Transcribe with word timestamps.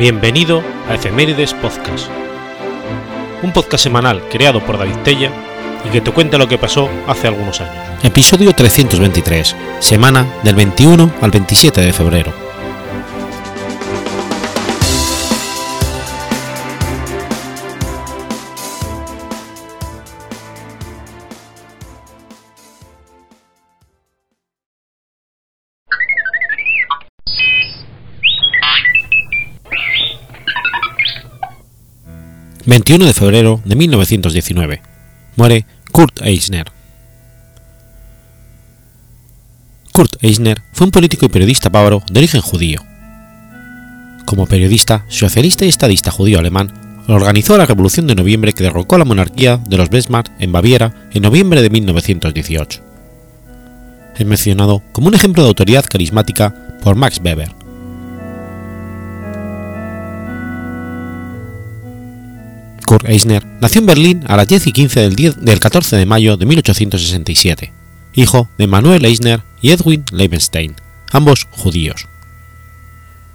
Bienvenido 0.00 0.62
a 0.88 0.94
Efemérides 0.94 1.52
Podcast, 1.52 2.08
un 3.42 3.52
podcast 3.52 3.84
semanal 3.84 4.22
creado 4.30 4.64
por 4.64 4.78
David 4.78 4.96
Tella 5.04 5.30
y 5.86 5.90
que 5.90 6.00
te 6.00 6.10
cuenta 6.10 6.38
lo 6.38 6.48
que 6.48 6.56
pasó 6.56 6.88
hace 7.06 7.28
algunos 7.28 7.60
años. 7.60 7.84
Episodio 8.02 8.54
323, 8.54 9.54
semana 9.78 10.26
del 10.42 10.54
21 10.54 11.12
al 11.20 11.30
27 11.30 11.82
de 11.82 11.92
febrero. 11.92 12.49
21 32.70 33.04
de 33.04 33.12
febrero 33.12 33.60
de 33.64 33.74
1919. 33.74 34.80
Muere 35.34 35.66
Kurt 35.90 36.22
Eisner. 36.22 36.70
Kurt 39.92 40.22
Eisner 40.22 40.62
fue 40.72 40.84
un 40.84 40.92
político 40.92 41.26
y 41.26 41.30
periodista 41.30 41.68
bávaro 41.68 42.00
de 42.08 42.20
origen 42.20 42.40
judío. 42.40 42.80
Como 44.24 44.46
periodista, 44.46 45.04
socialista 45.08 45.64
y 45.64 45.68
estadista 45.68 46.12
judío-alemán, 46.12 47.02
organizó 47.08 47.58
la 47.58 47.66
Revolución 47.66 48.06
de 48.06 48.14
Noviembre 48.14 48.52
que 48.52 48.62
derrocó 48.62 48.98
la 48.98 49.04
monarquía 49.04 49.56
de 49.56 49.76
los 49.76 49.90
Bismarck 49.90 50.30
en 50.38 50.52
Baviera 50.52 51.08
en 51.10 51.22
noviembre 51.22 51.62
de 51.62 51.70
1918. 51.70 52.82
Es 54.16 54.26
mencionado 54.26 54.80
como 54.92 55.08
un 55.08 55.14
ejemplo 55.14 55.42
de 55.42 55.48
autoridad 55.48 55.86
carismática 55.86 56.54
por 56.84 56.94
Max 56.94 57.20
Weber. 57.20 57.59
Kurt 62.90 63.08
Eisner 63.08 63.46
nació 63.60 63.82
en 63.82 63.86
Berlín 63.86 64.24
a 64.26 64.36
las 64.36 64.48
10 64.48 64.66
y 64.66 64.72
15 64.72 65.00
del, 65.02 65.14
10 65.14 65.36
del 65.42 65.60
14 65.60 65.96
de 65.96 66.06
mayo 66.06 66.36
de 66.36 66.44
1867, 66.44 67.72
hijo 68.14 68.48
de 68.58 68.66
Manuel 68.66 69.04
Eisner 69.04 69.44
y 69.62 69.70
Edwin 69.70 70.04
Leibenstein, 70.10 70.74
ambos 71.12 71.46
judíos. 71.52 72.08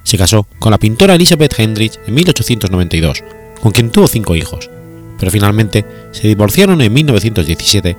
Se 0.03 0.17
casó 0.17 0.45
con 0.59 0.71
la 0.71 0.77
pintora 0.77 1.15
Elisabeth 1.15 1.57
Hendrich 1.57 1.97
en 2.05 2.15
1892, 2.15 3.23
con 3.61 3.71
quien 3.71 3.91
tuvo 3.91 4.09
cinco 4.09 4.35
hijos, 4.35 4.69
pero 5.17 5.31
finalmente 5.31 5.85
se 6.11 6.27
divorciaron 6.27 6.81
en 6.81 6.91
1917 6.91 7.95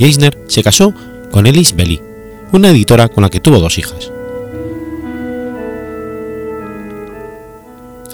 y 0.00 0.04
Eisner 0.04 0.36
se 0.48 0.64
casó 0.64 0.92
con 1.30 1.46
Elise 1.46 1.76
Belly, 1.76 2.02
una 2.50 2.70
editora 2.70 3.06
con 3.06 3.22
la 3.22 3.30
que 3.30 3.38
tuvo 3.38 3.60
dos 3.60 3.78
hijas. 3.78 4.10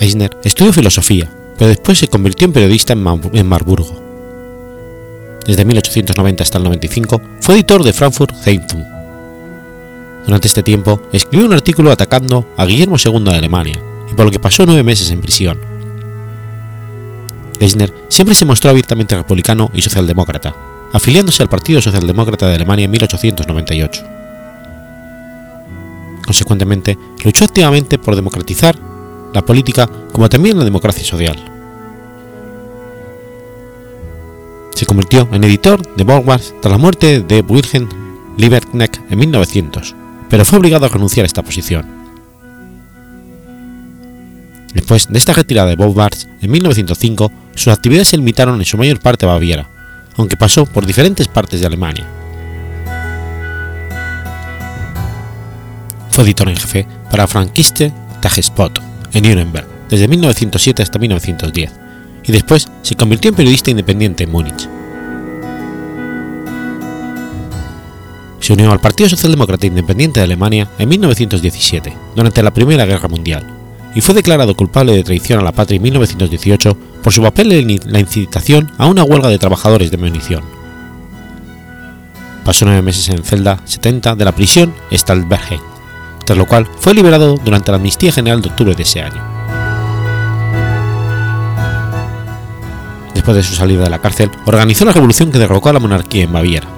Eisner 0.00 0.36
estudió 0.44 0.70
filosofía, 0.74 1.30
pero 1.58 1.69
después 1.69 1.98
se 1.98 2.08
convirtió 2.08 2.47
en 2.47 2.52
periodista 2.52 2.92
en, 2.92 3.47
Marburgo. 3.47 4.02
Desde 5.47 5.64
1890 5.64 6.42
hasta 6.42 6.58
el 6.58 6.64
95 6.64 7.20
fue 7.41 7.55
editor 7.55 7.83
de 7.83 7.92
Frankfurt 7.92 8.34
Zeitung. 8.34 8.84
Durante 10.24 10.48
este 10.48 10.62
tiempo 10.62 11.02
escribió 11.12 11.46
un 11.46 11.52
artículo 11.52 11.92
atacando 11.92 12.46
a 12.56 12.64
Guillermo 12.64 12.96
II 13.02 13.24
de 13.24 13.36
Alemania, 13.36 13.80
y 14.11 14.14
por 14.14 14.24
lo 14.24 14.30
que 14.30 14.41
pasó 14.41 14.64
nueve 14.64 14.83
meses 14.83 15.11
en 15.11 15.20
prisión. 15.20 15.58
Eisner 17.61 17.92
siempre 18.08 18.34
se 18.34 18.44
mostró 18.44 18.70
abiertamente 18.70 19.16
republicano 19.16 19.70
y 19.74 19.83
socialdemócrata, 19.83 20.55
afiliándose 20.92 21.42
al 21.42 21.48
Partido 21.48 21.80
Socialdemócrata 21.80 22.48
de 22.48 22.55
Alemania 22.55 22.86
en 22.86 22.90
1898. 22.90 24.02
Consecuentemente, 26.24 26.98
luchó 27.23 27.45
activamente 27.45 27.98
por 27.98 28.17
democratizar 28.17 28.77
la 29.34 29.45
política 29.45 29.90
como 30.12 30.28
también 30.30 30.56
la 30.56 30.64
democracia 30.64 31.05
social. 31.05 31.36
Se 34.74 34.86
convirtió 34.86 35.28
en 35.33 35.45
editor 35.45 35.83
de 35.96 36.05
Borgward 36.05 36.40
tras 36.62 36.72
la 36.72 36.78
muerte 36.78 37.20
de 37.20 37.40
Wilhelm 37.40 37.89
Lieberknecht 38.39 38.98
en 39.11 39.18
1900, 39.18 39.94
pero 40.30 40.44
fue 40.44 40.58
obligado 40.58 40.86
a 40.86 40.89
renunciar 40.89 41.24
a 41.24 41.27
esta 41.27 41.42
posición. 41.42 41.84
Después 44.73 45.08
de 45.08 45.18
esta 45.18 45.33
retirada 45.33 45.68
de 45.68 45.77
Borgward 45.77 46.17
en 46.40 46.50
1905, 46.50 47.30
sus 47.55 47.73
actividades 47.73 48.08
se 48.08 48.17
limitaron 48.17 48.58
en 48.58 48.64
su 48.64 48.77
mayor 48.77 49.00
parte 49.00 49.27
a 49.27 49.28
Baviera, 49.28 49.68
aunque 50.17 50.36
pasó 50.36 50.64
por 50.67 50.86
diferentes 50.86 51.28
partes 51.28 51.61
de 51.61 51.67
Alemania. 51.67 52.06
Fue 56.11 56.24
editor 56.24 56.48
en 56.48 56.56
jefe 56.56 56.86
para 57.11 57.27
Frankiste 57.27 57.92
Tagespot, 58.20 58.93
en 59.14 59.25
Nuremberg 59.25 59.67
desde 59.89 60.08
1907 60.08 60.83
hasta 60.83 60.98
1910 60.98 61.73
y 62.27 62.33
después 62.33 62.69
se 62.83 62.95
convirtió 62.95 63.30
en 63.30 63.35
periodista 63.35 63.70
independiente 63.70 64.25
en 64.25 64.33
Múnich. 64.33 64.69
Se 68.41 68.53
unió 68.53 68.70
al 68.70 68.80
Partido 68.80 69.08
Socialdemócrata 69.08 69.67
Independiente 69.67 70.20
de 70.20 70.24
Alemania 70.24 70.69
en 70.79 70.89
1917, 70.89 71.97
durante 72.14 72.42
la 72.42 72.53
Primera 72.53 72.85
Guerra 72.85 73.08
Mundial, 73.08 73.42
y 73.95 74.03
fue 74.03 74.14
declarado 74.14 74.55
culpable 74.55 74.92
de 74.92 75.03
traición 75.03 75.41
a 75.41 75.42
la 75.42 75.53
patria 75.53 75.77
en 75.77 75.83
1918 75.85 76.77
por 77.03 77.13
su 77.13 77.23
papel 77.23 77.53
en 77.53 77.80
la 77.86 78.01
incitación 78.01 78.70
a 78.77 78.86
una 78.86 79.05
huelga 79.05 79.29
de 79.29 79.39
trabajadores 79.39 79.91
de 79.91 79.97
munición. 79.97 80.42
Pasó 82.45 82.67
nueve 82.67 82.83
meses 82.83 83.08
en 83.08 83.23
celda 83.24 83.61
70 83.64 84.17
de 84.17 84.24
la 84.27 84.33
prisión 84.33 84.74
Stalbergen, 84.92 85.61
tras 86.24 86.39
lo 86.39 86.46
cual 86.46 86.68
fue 86.79 86.95
liberado 86.95 87.36
durante 87.42 87.70
la 87.70 87.77
amnistía 87.77 88.12
general 88.12 88.42
de 88.42 88.48
octubre 88.48 88.74
de 88.74 88.83
ese 88.83 89.02
año. 89.02 89.23
Después 93.14 93.36
de 93.36 93.42
su 93.42 93.55
salida 93.55 93.85
de 93.85 93.90
la 93.90 94.01
cárcel, 94.01 94.30
organizó 94.45 94.85
la 94.85 94.92
revolución 94.92 95.30
que 95.33 95.39
derrocó 95.39 95.70
a 95.70 95.73
la 95.73 95.80
monarquía 95.80 96.24
en 96.24 96.33
Baviera. 96.33 96.68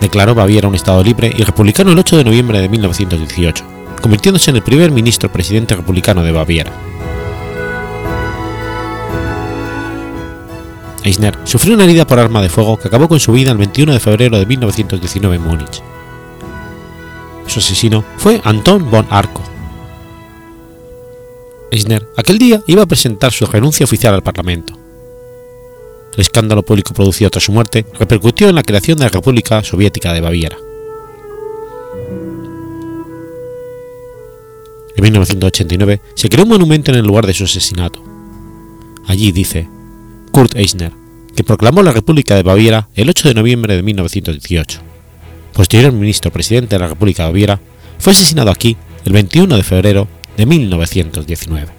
Declaró 0.00 0.34
Baviera 0.34 0.68
un 0.68 0.74
estado 0.74 1.02
libre 1.02 1.32
y 1.36 1.42
republicano 1.42 1.92
el 1.92 1.98
8 1.98 2.16
de 2.18 2.24
noviembre 2.24 2.60
de 2.60 2.68
1918, 2.68 3.64
convirtiéndose 4.02 4.50
en 4.50 4.56
el 4.56 4.62
primer 4.62 4.90
ministro 4.90 5.30
presidente 5.30 5.76
republicano 5.76 6.22
de 6.22 6.32
Baviera. 6.32 6.72
Eisner 11.04 11.38
sufrió 11.44 11.74
una 11.74 11.84
herida 11.84 12.04
por 12.04 12.18
arma 12.18 12.42
de 12.42 12.48
fuego 12.48 12.76
que 12.76 12.88
acabó 12.88 13.08
con 13.08 13.20
su 13.20 13.30
vida 13.30 13.52
el 13.52 13.58
21 13.58 13.92
de 13.92 14.00
febrero 14.00 14.38
de 14.38 14.46
1919 14.46 15.36
en 15.36 15.42
Múnich. 15.42 15.82
Su 17.46 17.60
asesino 17.60 18.04
fue 18.16 18.40
Anton 18.44 18.90
von 18.90 19.06
Arco. 19.10 19.42
Eisner 21.70 22.06
aquel 22.16 22.38
día 22.38 22.62
iba 22.66 22.82
a 22.82 22.86
presentar 22.86 23.32
su 23.32 23.46
renuncia 23.46 23.84
oficial 23.84 24.14
al 24.14 24.22
Parlamento. 24.22 24.78
El 26.14 26.20
escándalo 26.20 26.62
público 26.62 26.94
producido 26.94 27.30
tras 27.30 27.44
su 27.44 27.52
muerte 27.52 27.84
repercutió 27.98 28.48
en 28.48 28.54
la 28.54 28.62
creación 28.62 28.98
de 28.98 29.04
la 29.04 29.10
República 29.10 29.62
Soviética 29.62 30.12
de 30.12 30.20
Baviera. 30.20 30.56
En 34.96 35.02
1989 35.02 36.00
se 36.14 36.28
creó 36.28 36.44
un 36.44 36.50
monumento 36.50 36.90
en 36.90 36.98
el 36.98 37.06
lugar 37.06 37.26
de 37.26 37.34
su 37.34 37.44
asesinato. 37.44 38.02
Allí 39.06 39.30
dice 39.30 39.68
Kurt 40.32 40.56
Eisner, 40.56 40.92
que 41.34 41.44
proclamó 41.44 41.82
la 41.82 41.92
República 41.92 42.34
de 42.34 42.42
Baviera 42.42 42.88
el 42.94 43.10
8 43.10 43.28
de 43.28 43.34
noviembre 43.34 43.76
de 43.76 43.82
1918 43.82 44.95
posterior 45.56 45.90
ministro 45.90 46.30
presidente 46.30 46.76
de 46.76 46.80
la 46.80 46.88
República 46.88 47.22
de 47.22 47.30
Baviera, 47.30 47.60
fue 47.98 48.12
asesinado 48.12 48.50
aquí 48.50 48.76
el 49.06 49.12
21 49.14 49.56
de 49.56 49.62
febrero 49.62 50.06
de 50.36 50.44
1919. 50.44 51.75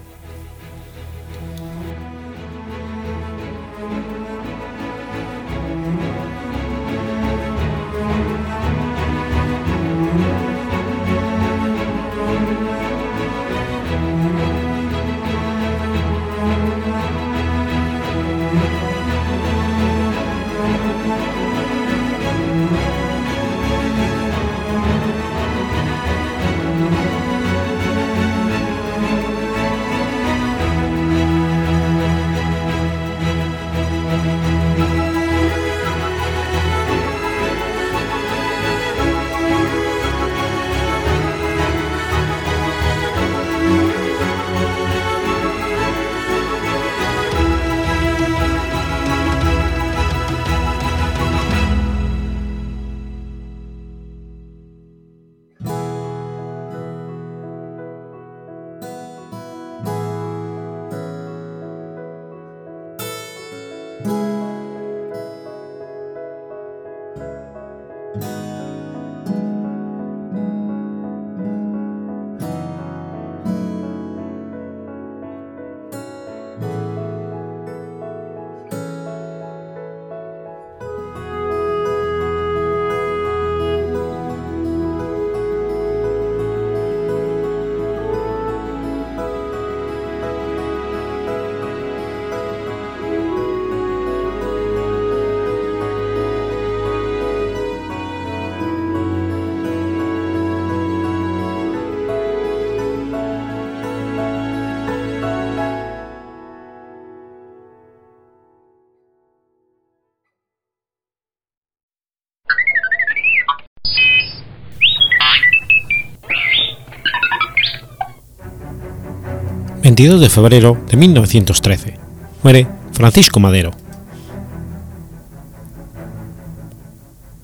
22 119.88 120.20
de 120.20 120.28
febrero 120.28 120.76
de 120.86 120.98
1913. 120.98 121.94
Muere 122.42 122.66
Francisco 122.92 123.40
Madero. 123.40 123.70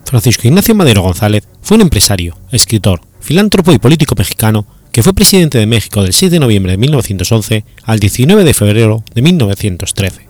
Francisco 0.04 0.46
Ignacio 0.46 0.74
Madero 0.74 1.00
González 1.00 1.48
fue 1.62 1.76
un 1.76 1.80
empresario, 1.80 2.36
escritor, 2.52 3.00
filántropo 3.20 3.72
y 3.72 3.78
político 3.78 4.14
mexicano 4.14 4.66
que 4.92 5.02
fue 5.02 5.14
presidente 5.14 5.56
de 5.56 5.64
México 5.64 6.02
del 6.02 6.12
6 6.12 6.32
de 6.32 6.38
noviembre 6.38 6.72
de 6.72 6.76
1911 6.76 7.64
al 7.82 7.98
19 7.98 8.44
de 8.44 8.52
febrero 8.52 9.02
de 9.14 9.22
1913. 9.22 10.28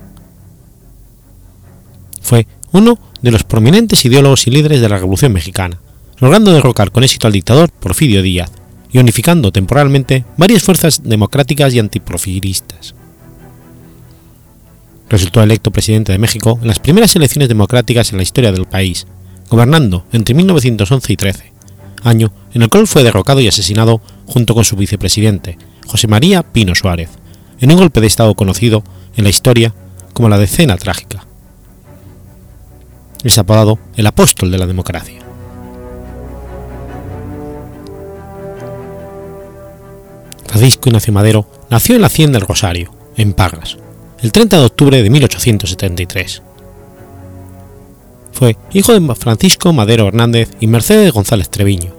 Fue 2.23 2.47
uno 2.71 2.97
de 3.23 3.33
los 3.33 3.43
prominentes 3.43 4.05
ideólogos 4.05 4.47
y 4.47 4.53
líderes 4.53 4.81
de 4.81 4.89
la 4.89 4.99
Revolución 4.99 5.33
Mexicana, 5.33 5.81
logrando 6.21 6.53
derrocar 6.53 6.93
con 6.93 7.03
éxito 7.03 7.27
al 7.27 7.33
dictador 7.33 7.71
Porfirio 7.71 8.23
Díaz 8.23 8.53
y 8.95 8.99
unificando 9.01 9.51
temporalmente 9.51 10.25
varias 10.37 10.63
fuerzas 10.63 11.03
democráticas 11.03 11.75
y 11.75 11.81
antiprofilistas. 11.81 12.95
Resultó 15.11 15.43
electo 15.43 15.73
presidente 15.73 16.13
de 16.13 16.19
México 16.19 16.61
en 16.63 16.69
las 16.69 16.79
primeras 16.79 17.15
elecciones 17.17 17.49
democráticas 17.49 18.13
en 18.13 18.19
la 18.19 18.23
historia 18.23 18.53
del 18.53 18.67
país, 18.67 19.09
gobernando 19.51 20.07
entre 20.13 20.37
1911 20.37 21.13
y 21.13 21.17
13, 21.17 21.53
año 22.05 22.33
en 22.55 22.63
el 22.63 22.69
cual 22.69 22.87
fue 22.87 23.03
derrocado 23.03 23.41
y 23.41 23.49
asesinado 23.49 24.01
junto 24.27 24.55
con 24.55 24.65
su 24.65 24.77
vicepresidente, 24.77 25.59
José 25.89 26.07
María 26.07 26.45
Pino 26.45 26.77
Suárez, 26.77 27.11
en 27.59 27.73
un 27.73 27.79
golpe 27.79 28.01
de 28.01 28.07
Estado 28.07 28.37
conocido 28.37 28.85
en 29.17 29.25
la 29.25 29.31
historia 29.31 29.75
como 30.13 30.29
la 30.29 30.39
Decena 30.39 30.77
Trágica. 30.77 31.27
Es 33.25 33.39
apodado 33.39 33.81
el 33.97 34.07
apóstol 34.07 34.53
de 34.53 34.59
la 34.59 34.67
democracia. 34.67 35.24
Francisco 40.55 40.89
Ignacio 40.89 41.13
Madero 41.13 41.49
nació 41.69 41.97
en 41.97 42.03
la 42.03 42.07
Hacienda 42.07 42.39
del 42.39 42.47
Rosario, 42.47 42.95
en 43.17 43.33
Parras, 43.33 43.77
el 44.23 44.31
30 44.31 44.61
de 44.61 44.65
octubre 44.65 45.03
de 45.03 45.11
1873. 45.11 46.43
Fue 48.31 48.57
hijo 48.73 48.93
de 48.93 49.15
Francisco 49.17 49.73
Madero 49.73 50.07
Hernández 50.07 50.51
y 50.61 50.69
Mercedes 50.69 51.13
González 51.13 51.51
Treviño. 51.51 51.93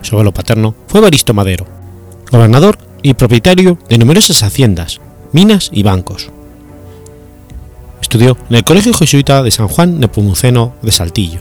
Su 0.00 0.16
abuelo 0.16 0.34
paterno 0.34 0.74
fue 0.88 1.00
Baristo 1.00 1.32
Madero, 1.34 1.68
gobernador 2.32 2.76
y 3.00 3.14
propietario 3.14 3.78
de 3.88 3.98
numerosas 3.98 4.42
haciendas, 4.42 5.00
minas 5.30 5.70
y 5.72 5.84
bancos. 5.84 6.30
Estudió 8.00 8.36
en 8.50 8.56
el 8.56 8.64
Colegio 8.64 8.92
Jesuita 8.92 9.44
de 9.44 9.52
San 9.52 9.68
Juan 9.68 10.00
Nepomuceno 10.00 10.74
de 10.82 10.90
Saltillo. 10.90 11.38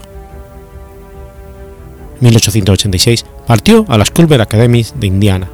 En 2.20 2.28
1886 2.28 3.26
partió 3.52 3.84
a 3.90 3.98
la 3.98 4.06
Culver 4.06 4.40
Academy 4.40 4.86
de 4.96 5.08
Indiana, 5.08 5.50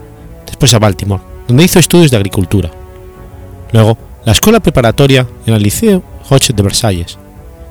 después 0.46 0.72
a 0.72 0.78
Baltimore, 0.78 1.24
donde 1.48 1.64
hizo 1.64 1.80
estudios 1.80 2.12
de 2.12 2.18
agricultura. 2.18 2.70
Luego, 3.72 3.98
la 4.24 4.34
escuela 4.34 4.60
preparatoria 4.60 5.26
en 5.48 5.56
el 5.56 5.64
Liceo 5.64 6.04
Hodge 6.30 6.54
de 6.54 6.62
Versalles 6.62 7.18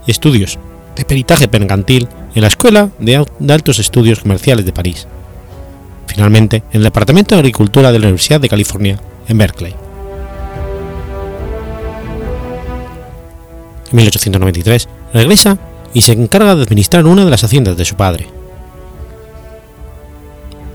y 0.05 0.11
estudios 0.11 0.59
de 0.97 1.05
peritaje 1.05 1.47
mercantil 1.47 2.09
en 2.35 2.43
la 2.43 2.49
Escuela 2.49 2.91
de 2.99 3.25
Altos 3.49 3.79
Estudios 3.79 4.19
Comerciales 4.19 4.67
de 4.67 4.73
París. 4.73 5.07
Finalmente, 6.09 6.65
en 6.73 6.79
el 6.79 6.83
Departamento 6.83 7.37
de 7.37 7.43
Agricultura 7.43 7.93
de 7.93 8.01
la 8.01 8.07
Universidad 8.07 8.41
de 8.41 8.49
California, 8.49 8.99
en 9.29 9.39
Berkeley. 9.39 9.77
En 13.93 13.97
1893 13.97 14.89
regresa 15.15 15.57
y 15.95 16.01
se 16.01 16.15
encarga 16.15 16.57
de 16.57 16.65
administrar 16.65 17.07
una 17.07 17.25
de 17.25 17.31
las 17.31 17.45
haciendas 17.45 17.77
de 17.77 17.85
su 17.85 17.95
padre. 17.95 18.36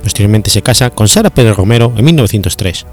Posteriormente 0.04 0.50
se 0.50 0.62
casa 0.62 0.90
con 0.90 1.08
Sara 1.08 1.30
Pérez 1.30 1.56
Romero 1.56 1.94
en 1.96 2.06
1903 2.06 2.86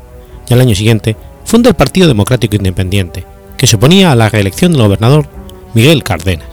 y 0.49 0.55
al 0.55 0.61
año 0.61 0.75
siguiente 0.75 1.17
funda 1.45 1.71
el 1.71 1.77
Partido 1.77 2.09
Democrático 2.09 2.57
Independiente, 2.57 3.25
que 3.57 3.67
se 3.67 3.77
oponía 3.77 4.13
a 4.13 4.17
la 4.17 4.29
reelección 4.29 4.73
del 4.73 4.83
gobernador 4.83 5.27
Miguel 5.75 6.03
Cárdenas. 6.03 6.49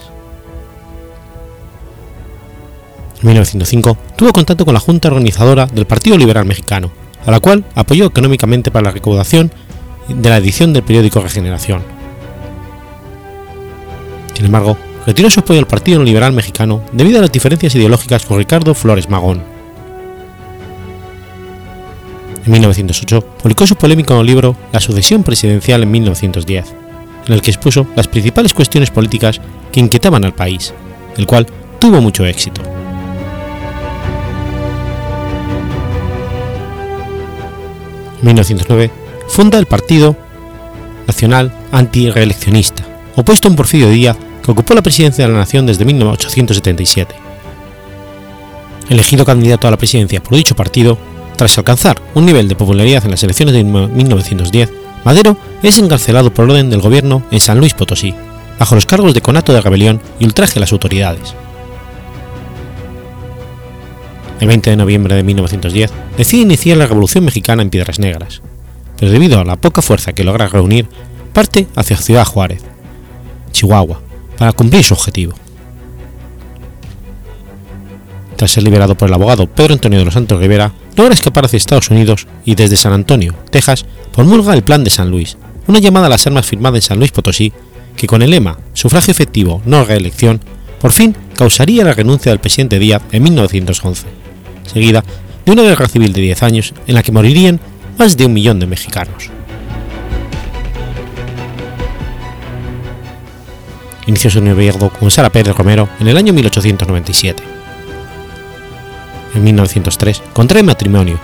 En 3.22 3.28
1905 3.28 3.98
tuvo 4.16 4.34
contacto 4.34 4.66
con 4.66 4.74
la 4.74 4.80
junta 4.80 5.08
organizadora 5.08 5.66
del 5.66 5.86
Partido 5.86 6.18
Liberal 6.18 6.46
Mexicano, 6.46 6.92
a 7.26 7.32
la 7.32 7.40
cual 7.40 7.66
apoyó 7.76 8.06
económicamente 8.06 8.72
para 8.72 8.86
la 8.86 8.92
recaudación 8.92 9.52
de 10.08 10.30
la 10.30 10.38
edición 10.38 10.74
del 10.74 10.84
periódico 10.84 11.22
Regeneración. 11.22 11.82
Sin 14.34 14.46
embargo, 14.46 14.78
retiró 15.06 15.30
su 15.30 15.40
apoyo 15.40 15.60
al 15.60 15.68
Partido 15.68 16.04
Liberal 16.04 16.34
Mexicano 16.34 16.84
debido 16.92 17.20
a 17.20 17.22
las 17.22 17.32
diferencias 17.32 17.74
ideológicas 17.76 18.26
con 18.26 18.38
Ricardo 18.38 18.74
Flores 18.74 19.10
Magón. 19.10 19.55
En 22.46 22.52
1908 22.52 23.22
publicó 23.42 23.66
su 23.66 23.76
polémico 23.76 24.22
libro 24.22 24.56
La 24.72 24.80
sucesión 24.80 25.24
presidencial 25.24 25.82
en 25.82 25.90
1910, 25.90 26.74
en 27.28 27.34
el 27.34 27.42
que 27.42 27.50
expuso 27.50 27.88
las 27.96 28.08
principales 28.08 28.54
cuestiones 28.54 28.92
políticas 28.92 29.42
que 29.72 29.80
inquietaban 29.80 30.24
al 30.26 30.36
país, 30.36 30.72
el 31.18 31.26
cual 31.26 31.48
tuvo 31.80 32.02
mucho 32.02 32.24
éxito. 32.24 32.62
En 38.20 38.28
1909 38.28 38.92
funda 39.28 39.58
el 39.58 39.66
Partido 39.66 40.16
Nacional 41.08 41.52
Antireeleccionista, 41.72 42.84
opuesto 43.16 43.48
a 43.48 43.52
un 43.52 43.58
Porfirio 43.58 43.90
Díaz 43.90 44.18
que 44.44 44.52
ocupó 44.52 44.76
la 44.76 44.84
presidencia 44.84 45.26
de 45.26 45.34
la 45.34 45.40
nación 45.40 45.66
desde 45.66 45.84
1877. 45.84 47.16
Elegido 48.90 49.26
candidato 49.26 49.68
a 49.68 49.72
la 49.72 49.78
presidencia 49.78 50.22
por 50.22 50.38
dicho 50.38 50.56
partido, 50.56 51.00
tras 51.36 51.58
alcanzar 51.58 52.02
un 52.14 52.26
nivel 52.26 52.48
de 52.48 52.56
popularidad 52.56 53.04
en 53.06 53.12
las 53.12 53.24
elecciones 53.24 53.54
de 53.54 53.64
1910, 53.64 54.72
Madero 55.04 55.38
es 55.62 55.78
encarcelado 55.78 56.34
por 56.34 56.46
orden 56.46 56.70
del 56.70 56.82
gobierno 56.82 57.24
en 57.32 57.40
San 57.40 57.60
Luis 57.60 57.74
Potosí, 57.74 58.14
bajo 58.60 58.76
los 58.76 58.86
cargos 58.86 59.14
de 59.14 59.22
conato 59.22 59.54
de 59.54 59.62
rebelión 59.62 60.02
y 60.20 60.26
ultraje 60.26 60.60
a 60.60 60.62
las 60.62 60.72
autoridades. 60.72 61.36
El 64.40 64.48
20 64.48 64.70
de 64.72 64.76
noviembre 64.76 65.16
de 65.16 65.24
1910 65.24 65.92
decide 66.18 66.42
iniciar 66.42 66.78
la 66.78 66.88
Revolución 66.88 67.24
Mexicana 67.24 67.62
en 67.62 67.70
Piedras 67.70 68.00
Negras, 68.00 68.42
pero 68.98 69.12
debido 69.12 69.40
a 69.40 69.46
la 69.46 69.56
poca 69.56 69.82
fuerza 69.82 70.14
que 70.14 70.24
logra 70.24 70.48
reunir, 70.48 70.88
parte 71.34 71.68
hacia 71.76 71.98
Ciudad 71.98 72.26
Juárez, 72.26 72.62
Chihuahua, 73.52 74.02
para 74.38 74.54
cumplir 74.54 74.84
su 74.84 74.94
objetivo. 74.94 75.34
Tras 78.36 78.52
ser 78.52 78.64
liberado 78.64 78.96
por 78.96 79.08
el 79.08 79.14
abogado 79.14 79.48
Pedro 79.48 79.74
Antonio 79.74 80.00
de 80.00 80.06
los 80.06 80.14
Santos 80.14 80.40
Rivera, 80.40 80.74
logra 80.96 81.14
escapar 81.14 81.46
hacia 81.46 81.58
Estados 81.58 81.90
Unidos 81.90 82.28
y 82.44 82.56
desde 82.56 82.76
San 82.76 82.94
Antonio, 82.94 83.34
Texas, 83.50 83.86
promulga 84.12 84.54
el 84.54 84.64
Plan 84.64 84.84
de 84.84 84.90
San 84.90 85.10
Luis, 85.10 85.38
una 85.68 85.80
llamada 85.80 86.08
a 86.08 86.10
las 86.10 86.28
armas 86.28 86.46
firmada 86.46 86.78
en 86.78 86.82
San 86.82 87.00
Luis 87.00 87.12
Potosí, 87.12 87.54
que 87.96 88.08
con 88.08 88.22
el 88.22 88.32
lema 88.32 88.58
Sufragio 88.74 89.12
efectivo, 89.12 89.62
no 89.66 89.86
reelección, 89.86 90.42
por 90.82 90.92
fin 90.92 91.16
causaría 91.38 91.84
la 91.84 91.94
renuncia 91.94 92.32
del 92.32 92.40
presidente 92.40 92.78
Díaz 92.78 93.02
en 93.12 93.24
1911, 93.24 94.06
seguida 94.72 95.04
de 95.46 95.52
una 95.52 95.64
guerra 95.64 95.88
civil 95.88 96.12
de 96.12 96.22
10 96.22 96.44
años 96.44 96.74
en 96.88 96.96
la 96.96 97.04
que 97.04 97.12
morirían 97.12 97.60
más 97.98 98.18
de 98.18 98.26
un 98.26 98.34
millón 98.34 98.60
de 98.60 98.68
mexicanos. 98.68 99.30
Inició 104.08 104.30
su 104.30 104.42
noviazgo 104.42 104.90
con 104.90 105.10
Sara 105.10 105.32
Pérez 105.32 105.56
Romero 105.56 105.90
en 106.00 106.08
el 106.08 106.18
año 106.18 106.34
1897. 106.34 107.55
En 109.36 109.44
1903 109.44 110.24
contrae 110.34 110.64
matrimonio, 110.64 111.20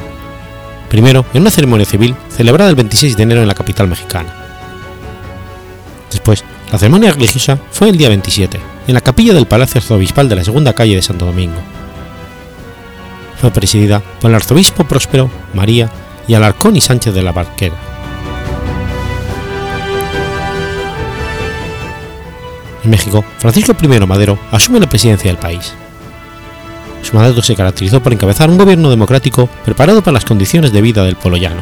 primero 0.89 1.25
en 1.33 1.41
una 1.41 1.49
ceremonia 1.49 1.85
civil 1.85 2.15
celebrada 2.29 2.69
el 2.69 2.75
26 2.75 3.15
de 3.15 3.23
enero 3.23 3.41
en 3.41 3.47
la 3.47 3.55
capital 3.55 3.87
mexicana. 3.87 4.35
Después, 6.11 6.43
la 6.71 6.77
ceremonia 6.77 7.11
religiosa 7.13 7.57
fue 7.71 7.89
el 7.89 7.97
día 7.97 8.09
27, 8.09 8.59
en 8.87 8.93
la 8.93 8.99
capilla 8.99 9.33
del 9.33 9.47
Palacio 9.47 9.79
Arzobispal 9.79 10.27
de 10.27 10.35
la 10.35 10.43
segunda 10.43 10.73
calle 10.73 10.95
de 10.95 11.01
Santo 11.01 11.25
Domingo. 11.25 11.59
Fue 13.39 13.49
presidida 13.51 14.01
por 14.19 14.29
el 14.29 14.35
arzobispo 14.35 14.83
Próspero, 14.83 15.31
María 15.53 15.89
y 16.27 16.33
Alarcón 16.33 16.75
y 16.75 16.81
Sánchez 16.81 17.13
de 17.13 17.21
la 17.23 17.31
Barquera. 17.31 17.75
En 22.83 22.89
México, 22.89 23.23
Francisco 23.37 23.73
I 23.81 23.87
Madero 24.05 24.37
asume 24.51 24.79
la 24.79 24.89
presidencia 24.89 25.29
del 25.29 25.39
país. 25.39 25.73
Su 27.01 27.15
mandato 27.15 27.41
se 27.41 27.55
caracterizó 27.55 28.01
por 28.01 28.13
encabezar 28.13 28.49
un 28.49 28.57
gobierno 28.57 28.89
democrático 28.89 29.47
preparado 29.65 30.01
para 30.01 30.13
las 30.13 30.25
condiciones 30.25 30.71
de 30.71 30.81
vida 30.81 31.03
del 31.03 31.15
pueblo 31.15 31.37
llano, 31.37 31.61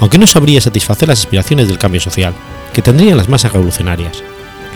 aunque 0.00 0.18
no 0.18 0.26
sabría 0.26 0.60
satisfacer 0.60 1.08
las 1.08 1.20
aspiraciones 1.20 1.68
del 1.68 1.78
cambio 1.78 2.00
social 2.00 2.34
que 2.72 2.82
tendrían 2.82 3.16
las 3.16 3.28
masas 3.28 3.52
revolucionarias, 3.52 4.22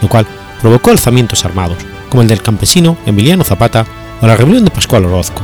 lo 0.03 0.09
cual 0.09 0.27
provocó 0.61 0.91
alzamientos 0.91 1.45
armados, 1.45 1.79
como 2.09 2.23
el 2.23 2.29
del 2.29 2.43
campesino 2.43 2.97
Emiliano 3.07 3.45
Zapata 3.45 3.87
o 4.21 4.27
la 4.27 4.37
rebelión 4.37 4.65
de 4.65 4.71
Pascual 4.71 5.05
Orozco. 5.05 5.43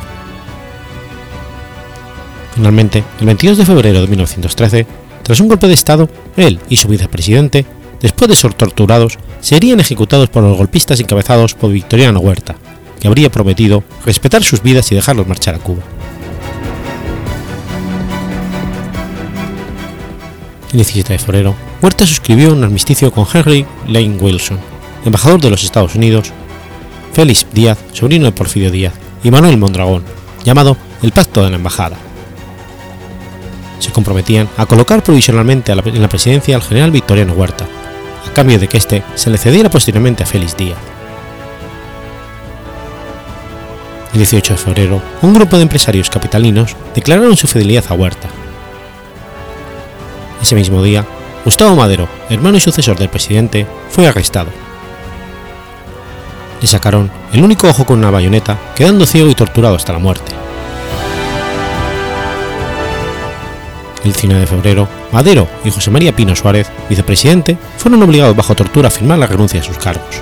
Finalmente, 2.54 3.04
el 3.20 3.26
22 3.26 3.58
de 3.58 3.66
febrero 3.66 4.00
de 4.00 4.06
1913, 4.06 4.86
tras 5.22 5.40
un 5.40 5.48
golpe 5.48 5.66
de 5.66 5.74
Estado, 5.74 6.08
él 6.36 6.60
y 6.68 6.76
su 6.76 6.88
vicepresidente 6.88 7.64
después 8.00 8.28
de 8.28 8.36
ser 8.36 8.54
torturados, 8.54 9.18
serían 9.40 9.80
ejecutados 9.80 10.28
por 10.28 10.42
los 10.42 10.56
golpistas 10.56 11.00
encabezados 11.00 11.54
por 11.54 11.70
Victoriano 11.70 12.20
Huerta, 12.20 12.56
que 13.00 13.08
habría 13.08 13.30
prometido 13.30 13.82
respetar 14.04 14.44
sus 14.44 14.62
vidas 14.62 14.92
y 14.92 14.94
dejarlos 14.94 15.26
marchar 15.26 15.54
a 15.54 15.58
Cuba. 15.58 15.82
El 20.72 20.76
17 20.76 21.12
de 21.14 21.18
febrero, 21.18 21.56
Huerta 21.82 22.06
suscribió 22.06 22.52
un 22.52 22.62
armisticio 22.62 23.10
con 23.10 23.26
Henry 23.32 23.66
Lane 23.88 24.18
Wilson, 24.20 24.58
embajador 25.04 25.40
de 25.40 25.50
los 25.50 25.64
Estados 25.64 25.96
Unidos, 25.96 26.32
Félix 27.12 27.44
Díaz, 27.52 27.78
sobrino 27.92 28.26
de 28.26 28.32
Porfirio 28.32 28.70
Díaz, 28.70 28.92
y 29.24 29.32
Manuel 29.32 29.58
Mondragón, 29.58 30.04
llamado 30.44 30.76
el 31.02 31.10
Pacto 31.10 31.42
de 31.42 31.50
la 31.50 31.56
Embajada. 31.56 31.96
Se 33.80 33.90
comprometían 33.90 34.48
a 34.58 34.66
colocar 34.66 35.02
provisionalmente 35.02 35.72
en 35.72 36.02
la 36.02 36.08
presidencia 36.08 36.54
al 36.54 36.62
general 36.62 36.92
Victoriano 36.92 37.32
Huerta, 37.32 37.66
a 38.28 38.32
cambio 38.32 38.60
de 38.60 38.68
que 38.68 38.76
éste 38.76 39.02
se 39.16 39.30
le 39.30 39.38
cediera 39.38 39.70
posteriormente 39.70 40.22
a 40.22 40.26
Félix 40.26 40.56
Díaz. 40.56 40.78
El 44.12 44.18
18 44.18 44.54
de 44.54 44.58
febrero, 44.58 45.02
un 45.22 45.34
grupo 45.34 45.56
de 45.56 45.62
empresarios 45.62 46.10
capitalinos 46.10 46.74
declararon 46.96 47.36
su 47.36 47.46
fidelidad 47.46 47.84
a 47.88 47.94
Huerta. 47.94 48.28
Ese 50.42 50.56
mismo 50.56 50.82
día, 50.82 51.04
Gustavo 51.44 51.76
Madero, 51.76 52.08
hermano 52.28 52.56
y 52.56 52.60
sucesor 52.60 52.98
del 52.98 53.08
presidente, 53.08 53.68
fue 53.88 54.08
arrestado. 54.08 54.50
Le 56.60 56.66
sacaron 56.66 57.08
el 57.32 57.44
único 57.44 57.68
ojo 57.68 57.86
con 57.86 58.00
una 58.00 58.10
bayoneta, 58.10 58.58
quedando 58.74 59.06
ciego 59.06 59.30
y 59.30 59.34
torturado 59.36 59.76
hasta 59.76 59.92
la 59.92 60.00
muerte. 60.00 60.32
El 63.98 64.12
19 64.12 64.40
de 64.40 64.46
febrero, 64.46 64.88
Madero 65.12 65.46
y 65.64 65.70
José 65.70 65.90
María 65.90 66.16
Pino 66.16 66.34
Suárez, 66.34 66.68
vicepresidente, 66.88 67.56
fueron 67.76 68.02
obligados 68.02 68.34
bajo 68.34 68.56
tortura 68.56 68.88
a 68.88 68.90
firmar 68.90 69.18
la 69.18 69.26
renuncia 69.26 69.60
a 69.60 69.64
sus 69.64 69.78
cargos. 69.78 70.20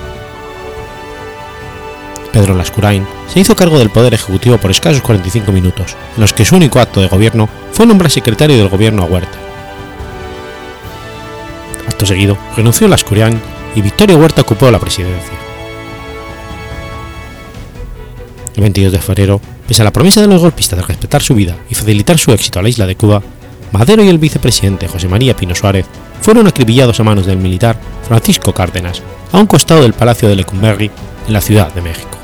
Pedro 2.31 2.55
Lascurain 2.55 3.05
se 3.27 3.39
hizo 3.39 3.55
cargo 3.55 3.79
del 3.79 3.89
Poder 3.89 4.13
Ejecutivo 4.13 4.57
por 4.57 4.71
escasos 4.71 5.01
45 5.01 5.51
minutos, 5.51 5.95
en 6.15 6.21
los 6.21 6.33
que 6.33 6.45
su 6.45 6.55
único 6.55 6.79
acto 6.79 7.01
de 7.01 7.07
gobierno 7.07 7.49
fue 7.71 7.85
nombrar 7.85 8.11
secretario 8.11 8.57
del 8.57 8.69
gobierno 8.69 9.03
a 9.03 9.05
Huerta. 9.05 9.37
Acto 11.87 12.05
seguido, 12.05 12.37
renunció 12.55 12.87
Lascurain 12.87 13.39
y 13.75 13.81
Victoria 13.81 14.17
Huerta 14.17 14.41
ocupó 14.41 14.69
la 14.71 14.79
presidencia. 14.79 15.33
El 18.55 18.61
22 18.61 18.91
de 18.91 18.99
febrero, 18.99 19.41
pese 19.67 19.81
a 19.81 19.85
la 19.85 19.93
promesa 19.93 20.21
de 20.21 20.27
los 20.27 20.41
golpistas 20.41 20.77
de 20.77 20.85
respetar 20.85 21.21
su 21.21 21.33
vida 21.33 21.55
y 21.69 21.75
facilitar 21.75 22.17
su 22.17 22.31
éxito 22.31 22.59
a 22.59 22.61
la 22.61 22.69
isla 22.69 22.85
de 22.85 22.95
Cuba, 22.95 23.21
Madero 23.71 24.03
y 24.03 24.09
el 24.09 24.17
vicepresidente 24.17 24.87
José 24.87 25.07
María 25.07 25.35
Pino 25.35 25.55
Suárez 25.55 25.85
fueron 26.21 26.47
acribillados 26.47 26.99
a 26.99 27.03
manos 27.03 27.25
del 27.25 27.37
militar 27.37 27.79
Francisco 28.07 28.53
Cárdenas, 28.53 29.01
a 29.31 29.37
un 29.37 29.47
costado 29.47 29.83
del 29.83 29.93
Palacio 29.93 30.27
de 30.27 30.35
Lecumberri, 30.35 30.91
en 31.27 31.33
la 31.33 31.41
Ciudad 31.41 31.73
de 31.73 31.81
México. 31.81 32.18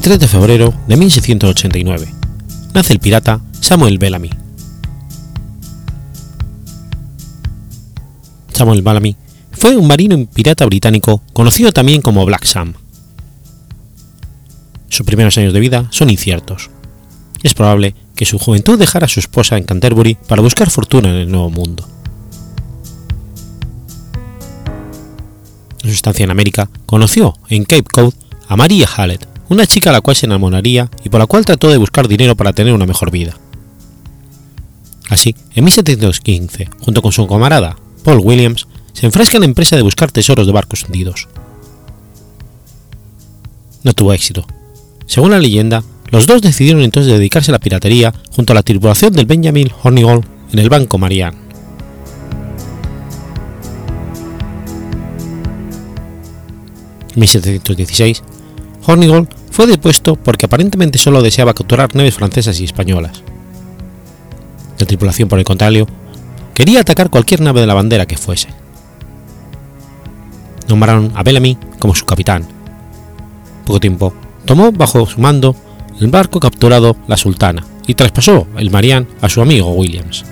23 0.00 0.18
de 0.18 0.28
febrero 0.28 0.74
de 0.86 0.96
1689. 0.96 2.08
Nace 2.72 2.94
el 2.94 3.00
pirata 3.00 3.38
Samuel 3.60 3.98
Bellamy. 3.98 4.30
Samuel 8.54 8.80
Bellamy 8.80 9.14
fue 9.52 9.76
un 9.76 9.86
marino 9.86 10.16
y 10.16 10.24
pirata 10.24 10.64
británico 10.64 11.20
conocido 11.34 11.70
también 11.72 12.00
como 12.00 12.24
Black 12.24 12.46
Sam. 12.46 12.72
Sus 14.88 15.04
primeros 15.04 15.36
años 15.36 15.52
de 15.52 15.60
vida 15.60 15.86
son 15.90 16.08
inciertos. 16.08 16.70
Es 17.42 17.52
probable 17.52 17.94
que 18.16 18.24
su 18.24 18.38
juventud 18.38 18.78
dejara 18.78 19.04
a 19.04 19.10
su 19.10 19.20
esposa 19.20 19.58
en 19.58 19.64
Canterbury 19.64 20.16
para 20.26 20.40
buscar 20.40 20.70
fortuna 20.70 21.10
en 21.10 21.16
el 21.16 21.30
Nuevo 21.30 21.50
Mundo. 21.50 21.86
En 25.82 25.90
su 25.90 25.94
estancia 25.94 26.24
en 26.24 26.30
América, 26.30 26.70
conoció 26.86 27.36
en 27.50 27.64
Cape 27.64 27.84
Cod 27.92 28.14
a 28.48 28.56
Maria 28.56 28.88
Hallett, 28.96 29.29
una 29.50 29.66
chica 29.66 29.90
a 29.90 29.92
la 29.92 30.00
cual 30.00 30.16
se 30.16 30.26
enamoraría 30.26 30.88
y 31.04 31.08
por 31.08 31.20
la 31.20 31.26
cual 31.26 31.44
trató 31.44 31.68
de 31.68 31.76
buscar 31.76 32.08
dinero 32.08 32.36
para 32.36 32.52
tener 32.52 32.72
una 32.72 32.86
mejor 32.86 33.10
vida. 33.10 33.36
Así, 35.10 35.34
en 35.54 35.64
1715, 35.64 36.70
junto 36.80 37.02
con 37.02 37.10
su 37.10 37.26
camarada, 37.26 37.76
Paul 38.04 38.20
Williams, 38.20 38.68
se 38.92 39.06
enfrasca 39.06 39.36
en 39.36 39.40
la 39.40 39.46
empresa 39.46 39.74
de 39.74 39.82
buscar 39.82 40.12
tesoros 40.12 40.46
de 40.46 40.52
barcos 40.52 40.84
hundidos. 40.84 41.28
No 43.82 43.92
tuvo 43.92 44.12
éxito. 44.12 44.46
Según 45.06 45.32
la 45.32 45.40
leyenda, 45.40 45.82
los 46.10 46.26
dos 46.26 46.42
decidieron 46.42 46.82
entonces 46.82 47.12
dedicarse 47.12 47.50
a 47.50 47.52
la 47.52 47.58
piratería 47.58 48.14
junto 48.30 48.52
a 48.52 48.54
la 48.54 48.62
tripulación 48.62 49.12
del 49.12 49.26
Benjamin 49.26 49.72
Hornigold 49.82 50.24
en 50.52 50.58
el 50.60 50.68
Banco 50.68 50.96
Marianne. 50.96 51.38
En 57.14 57.20
1716, 57.20 58.22
Hornigold 58.86 59.28
fue 59.50 59.66
depuesto 59.66 60.16
porque 60.16 60.46
aparentemente 60.46 60.98
solo 60.98 61.22
deseaba 61.22 61.54
capturar 61.54 61.94
naves 61.94 62.14
francesas 62.14 62.60
y 62.60 62.64
españolas. 62.64 63.22
La 64.78 64.86
tripulación, 64.86 65.28
por 65.28 65.38
el 65.38 65.44
contrario, 65.44 65.86
quería 66.54 66.80
atacar 66.80 67.10
cualquier 67.10 67.40
nave 67.40 67.60
de 67.60 67.66
la 67.66 67.74
bandera 67.74 68.06
que 68.06 68.16
fuese. 68.16 68.48
Nombraron 70.68 71.12
a 71.14 71.22
Bellamy 71.22 71.58
como 71.78 71.94
su 71.94 72.06
capitán. 72.06 72.46
Poco 73.66 73.80
tiempo, 73.80 74.14
tomó 74.46 74.72
bajo 74.72 75.06
su 75.06 75.20
mando 75.20 75.54
el 76.00 76.08
barco 76.08 76.40
capturado 76.40 76.96
La 77.08 77.16
Sultana 77.16 77.64
y 77.86 77.94
traspasó 77.94 78.46
el 78.56 78.70
Marianne 78.70 79.06
a 79.20 79.28
su 79.28 79.42
amigo 79.42 79.72
Williams. 79.72 80.24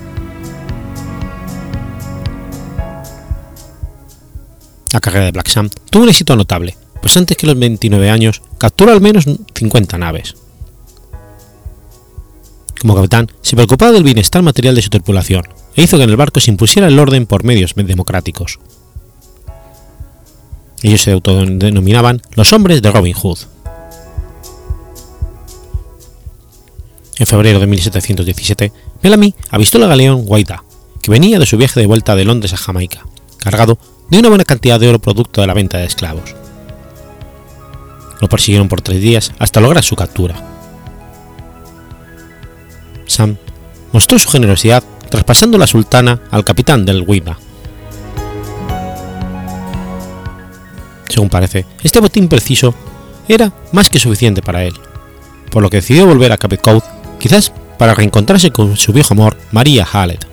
La 4.93 5.01
carrera 5.01 5.27
de 5.27 5.33
Black 5.33 5.49
Sam 5.49 5.69
tuvo 5.91 6.05
un 6.05 6.09
éxito 6.09 6.35
notable, 6.35 6.75
pues 7.09 7.17
antes 7.17 7.39
que 7.39 7.47
los 7.47 7.59
29 7.59 8.11
años 8.11 8.43
capturó 8.59 8.93
al 8.93 9.01
menos 9.01 9.25
50 9.55 9.97
naves. 9.97 10.35
Como 12.79 12.95
capitán, 12.95 13.33
se 13.41 13.57
preocupaba 13.57 13.93
del 13.93 14.03
bienestar 14.03 14.43
material 14.43 14.75
de 14.75 14.83
su 14.83 14.91
tripulación 14.91 15.49
e 15.75 15.85
hizo 15.85 15.97
que 15.97 16.03
en 16.03 16.11
el 16.11 16.19
barco 16.19 16.39
se 16.39 16.51
impusiera 16.51 16.87
el 16.87 16.99
orden 16.99 17.25
por 17.25 17.45
medios 17.45 17.73
democráticos. 17.75 18.59
Ellos 20.83 21.01
se 21.01 21.13
autodenominaban 21.13 22.21
los 22.35 22.53
hombres 22.53 22.83
de 22.83 22.91
Robin 22.91 23.15
Hood. 23.15 23.39
En 27.17 27.27
febrero 27.27 27.59
de 27.59 27.69
1717, 27.69 28.71
Bellamy 29.03 29.35
avistó 29.49 29.79
la 29.79 29.87
galeón 29.87 30.27
Guaida, 30.27 30.63
que 31.01 31.11
venía 31.11 31.39
de 31.39 31.47
su 31.47 31.57
viaje 31.57 31.81
de 31.81 31.87
vuelta 31.87 32.15
de 32.15 32.27
Londres 32.27 32.53
a 32.53 32.59
Jamaica, 32.59 33.07
cargado 33.39 33.79
de 34.11 34.19
una 34.19 34.29
buena 34.29 34.45
cantidad 34.45 34.79
de 34.79 34.89
oro 34.91 34.99
producto 34.99 35.41
de 35.41 35.47
la 35.47 35.55
venta 35.55 35.79
de 35.79 35.87
esclavos. 35.87 36.35
Lo 38.21 38.29
persiguieron 38.29 38.69
por 38.69 38.81
tres 38.81 39.01
días 39.01 39.33
hasta 39.39 39.61
lograr 39.61 39.85
su 39.85 39.97
captura. 39.97 40.37
Sam 43.07 43.37
mostró 43.93 44.19
su 44.19 44.29
generosidad 44.29 44.83
traspasando 45.09 45.59
la 45.59 45.67
sultana 45.67 46.21
al 46.31 46.45
capitán 46.45 46.85
del 46.85 47.05
Wima. 47.07 47.39
Según 51.09 51.31
parece, 51.31 51.65
este 51.83 52.01
botín 52.01 52.29
preciso 52.29 52.75
era 53.27 53.53
más 53.73 53.89
que 53.89 53.99
suficiente 53.99 54.43
para 54.43 54.65
él, 54.65 54.75
por 55.51 55.63
lo 55.63 55.71
que 55.71 55.79
decidió 55.79 56.07
volver 56.07 56.33
a 56.33 56.39
Cape 56.39 56.59
Cod, 56.59 56.83
quizás 57.19 57.53
para 57.79 57.95
reencontrarse 57.95 58.51
con 58.51 58.77
su 58.77 58.93
viejo 58.93 59.15
amor, 59.15 59.37
María 59.51 59.87
Hallett. 59.91 60.27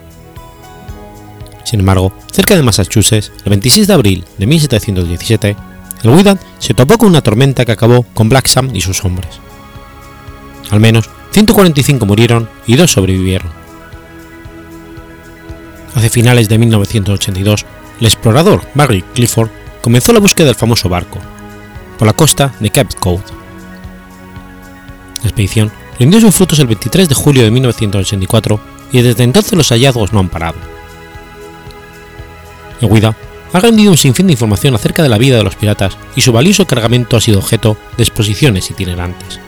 Sin 1.64 1.80
embargo, 1.80 2.14
cerca 2.32 2.56
de 2.56 2.64
Massachusetts, 2.64 3.32
el 3.44 3.50
26 3.50 3.88
de 3.88 3.94
abril 3.94 4.26
de 4.38 4.46
1717, 4.46 5.56
el 6.06 6.12
Wydad 6.12 6.40
se 6.60 6.76
topó 6.76 7.00
con 7.00 7.10
una 7.10 7.22
tormenta 7.22 7.66
que 7.66 7.72
acabó 7.72 8.04
con 8.14 8.30
Black 8.30 8.46
Sam 8.46 8.70
y 8.76 8.82
sus 8.82 9.04
hombres. 9.04 9.40
Al 10.70 10.80
menos 10.80 11.10
145 11.32 12.06
murieron 12.06 12.48
y 12.68 12.76
dos 12.76 12.92
sobrevivieron. 12.92 13.50
Hacia 15.96 16.10
finales 16.12 16.48
de 16.48 16.60
1982, 16.60 17.66
el 18.00 18.06
explorador 18.06 18.62
Barry 18.76 19.02
Clifford 19.16 19.50
comenzó 19.82 20.14
la 20.14 20.20
búsqueda 20.20 20.46
del 20.48 20.56
famoso 20.56 20.90
barco, 20.90 21.18
por 21.98 22.06
la 22.06 22.14
costa 22.14 22.54
de 22.60 22.70
Cape 22.70 22.96
Cod. 23.00 23.22
La 25.24 25.30
expedición 25.30 25.72
rindió 25.98 26.22
sus 26.22 26.36
frutos 26.36 26.60
el 26.60 26.68
23 26.68 27.10
de 27.10 27.16
julio 27.16 27.44
de 27.44 27.50
1984 27.50 28.60
y 28.92 29.02
desde 29.02 29.24
entonces 29.24 29.54
los 29.54 29.70
hallazgos 29.70 30.14
no 30.14 30.20
han 30.20 30.30
parado. 30.30 30.58
El 32.80 32.92
Wida 32.92 33.16
ha 33.56 33.60
rendido 33.62 33.90
un 33.90 33.98
sinfín 33.98 34.28
de 34.28 34.34
información 34.34 34.76
acerca 34.76 35.02
de 35.02 35.08
la 35.08 35.18
vida 35.18 35.38
de 35.38 35.44
los 35.46 35.56
piratas 35.56 35.98
y 36.14 36.20
su 36.20 36.34
valioso 36.34 36.68
cargamento 36.68 37.16
ha 37.16 37.22
sido 37.22 37.40
objeto 37.40 37.78
de 37.96 38.04
exposiciones 38.04 38.70
itinerantes. 38.70 39.40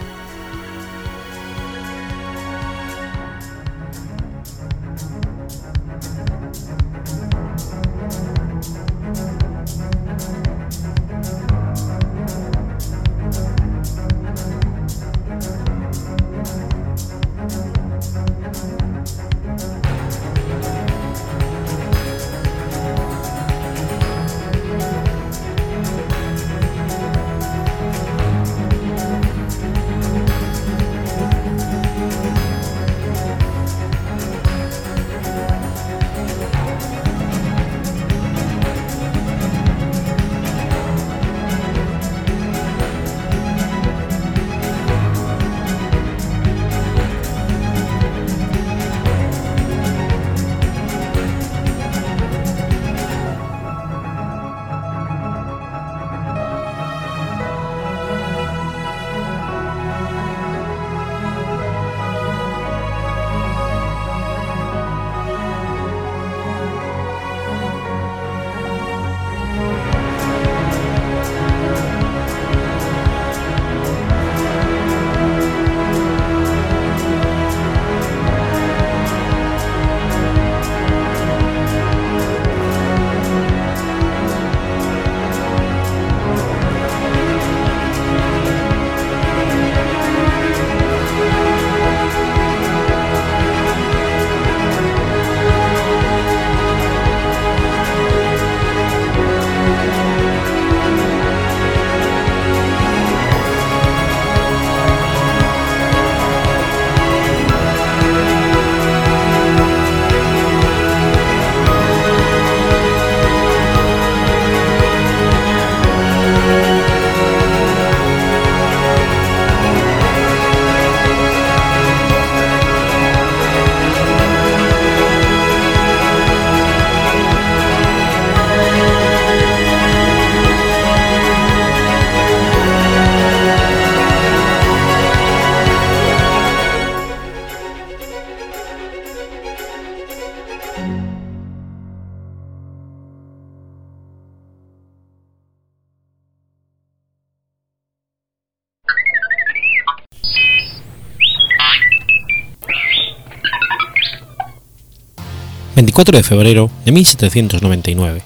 24 155.77 156.17
de 156.17 156.23
febrero 156.23 156.71
de 156.85 156.91
1799. 156.91 158.23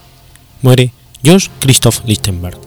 Muere 0.61 0.93
George 1.21 1.49
Christoph 1.59 1.99
Lichtenberg. 2.05 2.57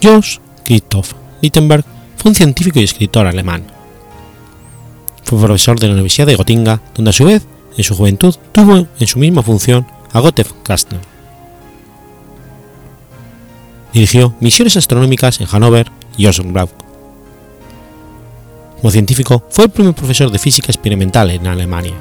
George 0.00 0.40
Christoph 0.64 1.12
Lichtenberg 1.42 1.84
fue 2.16 2.30
un 2.30 2.34
científico 2.34 2.80
y 2.80 2.84
escritor 2.84 3.26
alemán. 3.26 3.64
Fue 5.22 5.38
profesor 5.38 5.78
de 5.78 5.88
la 5.88 5.92
Universidad 5.92 6.26
de 6.26 6.36
Gotinga, 6.36 6.80
donde 6.94 7.10
a 7.10 7.12
su 7.12 7.26
vez, 7.26 7.46
en 7.76 7.84
su 7.84 7.94
juventud, 7.94 8.34
tuvo 8.52 8.86
en 8.98 9.06
su 9.06 9.18
misma 9.18 9.42
función 9.42 9.86
a 10.14 10.20
Gotthelf 10.20 10.54
Kastner. 10.62 11.02
Dirigió 13.92 14.34
misiones 14.40 14.78
astronómicas 14.78 15.38
en 15.42 15.48
Hannover 15.48 15.92
y 16.16 16.24
Osnabrück 16.24 16.89
como 18.80 18.90
científico, 18.90 19.44
fue 19.50 19.66
el 19.66 19.70
primer 19.70 19.94
profesor 19.94 20.30
de 20.30 20.38
física 20.38 20.72
experimental 20.72 21.30
en 21.30 21.46
Alemania. 21.46 21.94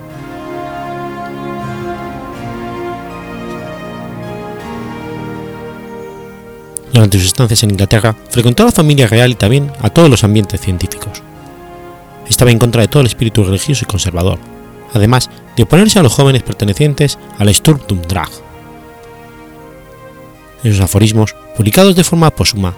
Durante 6.94 7.18
sus 7.18 7.28
estancias 7.28 7.64
en 7.64 7.72
Inglaterra, 7.72 8.16
frecuentó 8.30 8.64
a 8.64 8.68
la 8.68 8.72
familia 8.72 9.08
real 9.08 9.32
y 9.32 9.36
también 9.36 9.72
a 9.82 9.90
todos 9.90 10.10
los 10.10 10.24
ambientes 10.24 10.62
científicos. 10.62 11.22
Estaba 12.30 12.52
en 12.52 12.60
contra 12.60 12.82
de 12.82 12.88
todo 12.88 13.02
el 13.02 13.08
espíritu 13.08 13.44
religioso 13.44 13.84
y 13.84 13.92
conservador, 13.92 14.40
además 14.94 15.30
de 15.58 15.64
oponerse 15.64 16.00
a 16.00 16.04
los 16.04 16.14
jóvenes 16.14 16.44
pertenecientes 16.44 17.18
al 17.38 17.54
Sturm 17.54 17.82
und 17.90 18.06
Drang. 18.06 18.30
En 20.64 20.72
sus 20.72 20.82
aforismos, 20.82 21.36
publicados 21.56 21.96
de 21.96 22.04
forma 22.04 22.30
póstuma 22.30 22.74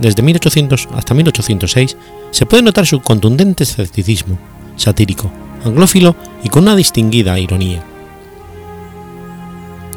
desde 0.00 0.22
1800 0.22 0.88
hasta 0.94 1.14
1806, 1.14 1.96
se 2.30 2.46
puede 2.46 2.62
notar 2.62 2.86
su 2.86 3.00
contundente 3.00 3.64
escepticismo, 3.64 4.38
satírico, 4.76 5.30
anglófilo 5.64 6.16
y 6.42 6.48
con 6.48 6.64
una 6.64 6.76
distinguida 6.76 7.38
ironía. 7.38 7.82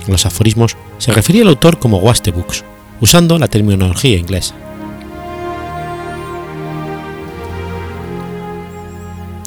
En 0.06 0.12
los 0.12 0.26
aforismos 0.26 0.78
se 0.98 1.12
refería 1.12 1.42
al 1.42 1.50
autor 1.50 1.80
como 1.80 1.98
Wastebooks, 1.98 2.64
usando 3.02 3.38
la 3.38 3.48
terminología 3.48 4.18
inglesa. 4.18 4.56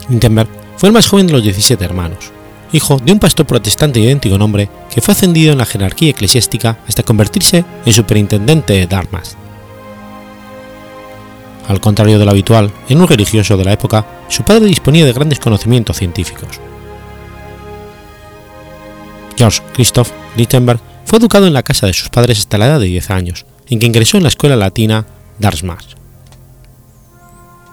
Wittenberg 0.09 0.49
fue 0.77 0.89
el 0.89 0.93
más 0.93 1.09
joven 1.09 1.29
de 1.29 1.35
los 1.35 1.43
17 1.43 1.85
hermanos, 1.85 2.33
hijo 2.73 2.99
de 2.99 3.13
un 3.13 3.19
pastor 3.19 3.47
protestante 3.47 4.01
de 4.01 4.07
idéntico 4.07 4.37
nombre 4.37 4.69
que 4.93 5.01
fue 5.01 5.13
ascendido 5.13 5.53
en 5.53 5.59
la 5.59 5.67
jerarquía 5.67 6.11
eclesiástica 6.11 6.79
hasta 6.89 7.03
convertirse 7.03 7.65
en 7.87 7.93
superintendente 7.93 8.73
de 8.75 8.87
Darmstadt 8.87 9.40
al 11.71 11.81
contrario 11.81 12.19
de 12.19 12.25
lo 12.25 12.33
habitual 12.33 12.73
en 12.89 13.01
un 13.01 13.07
religioso 13.07 13.57
de 13.57 13.65
la 13.65 13.73
época, 13.73 14.05
su 14.29 14.43
padre 14.43 14.67
disponía 14.67 15.07
de 15.07 15.13
grandes 15.13 15.39
conocimientos 15.39 15.99
científicos. 15.99 16.59
George 19.37 19.63
Christoph 19.73 20.11
Lichtenberg 20.37 20.81
fue 21.05 21.21
educado 21.21 21.47
en 21.47 21.53
la 21.53 21.63
casa 21.63 21.87
de 21.87 21.93
sus 21.93 22.09
padres 22.09 22.41
hasta 22.41 22.59
la 22.59 22.67
edad 22.67 22.81
de 22.81 22.87
10 22.87 23.11
años, 23.11 23.47
en 23.69 23.79
que 23.79 23.87
ingresó 23.87 24.17
en 24.17 24.25
la 24.25 24.31
escuela 24.31 24.57
latina 24.57 25.07
Darmstadt. 25.39 25.95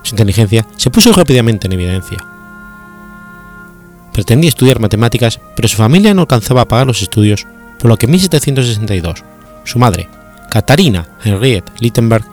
Su 0.03 0.13
inteligencia 0.13 0.67
se 0.75 0.91
puso 0.91 1.11
rápidamente 1.11 1.65
en 1.65 1.73
evidencia. 1.73 2.19
Pretendía 4.13 4.49
estudiar 4.49 4.79
matemáticas, 4.79 5.39
pero 5.55 5.67
su 5.67 5.75
familia 5.77 6.13
no 6.13 6.21
alcanzaba 6.21 6.61
a 6.61 6.67
pagar 6.67 6.85
los 6.85 7.01
estudios, 7.01 7.47
por 7.79 7.89
lo 7.89 7.97
que 7.97 8.05
en 8.05 8.11
1762, 8.11 9.23
su 9.63 9.79
madre, 9.79 10.07
Katharina 10.51 11.07
Henriette 11.23 11.71
Lichtenberg, 11.79 12.25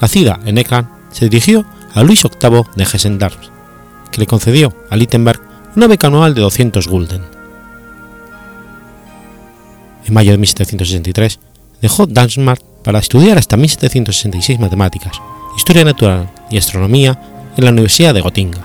nacida 0.00 0.40
en 0.44 0.58
Eckland, 0.58 1.01
se 1.12 1.28
dirigió 1.28 1.64
a 1.94 2.02
Luis 2.02 2.22
VIII 2.22 2.64
de 2.74 2.84
Hessen-Darmstadt, 2.84 3.50
que 4.10 4.20
le 4.20 4.26
concedió 4.26 4.74
a 4.90 4.96
Littenberg 4.96 5.40
una 5.76 5.86
beca 5.86 6.08
anual 6.08 6.34
de 6.34 6.40
200 6.40 6.88
gulden. 6.88 7.22
En 10.04 10.14
mayo 10.14 10.32
de 10.32 10.38
1763 10.38 11.38
dejó 11.80 12.06
Darmstadt 12.06 12.60
para 12.82 12.98
estudiar 12.98 13.38
hasta 13.38 13.56
1766 13.56 14.58
matemáticas, 14.58 15.20
historia 15.56 15.84
natural 15.84 16.30
y 16.50 16.58
astronomía 16.58 17.18
en 17.56 17.64
la 17.64 17.70
Universidad 17.70 18.14
de 18.14 18.20
Gotinga. 18.20 18.60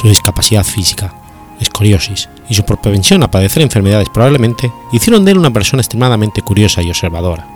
Su 0.00 0.08
discapacidad 0.08 0.64
física 0.64 1.21
escoriosis 1.62 2.28
y 2.48 2.54
su 2.54 2.64
propensión 2.64 3.22
a 3.22 3.30
padecer 3.30 3.62
enfermedades 3.62 4.08
probablemente 4.12 4.70
hicieron 4.92 5.24
de 5.24 5.32
él 5.32 5.38
una 5.38 5.52
persona 5.52 5.80
extremadamente 5.80 6.42
curiosa 6.42 6.82
y 6.82 6.90
observadora. 6.90 7.46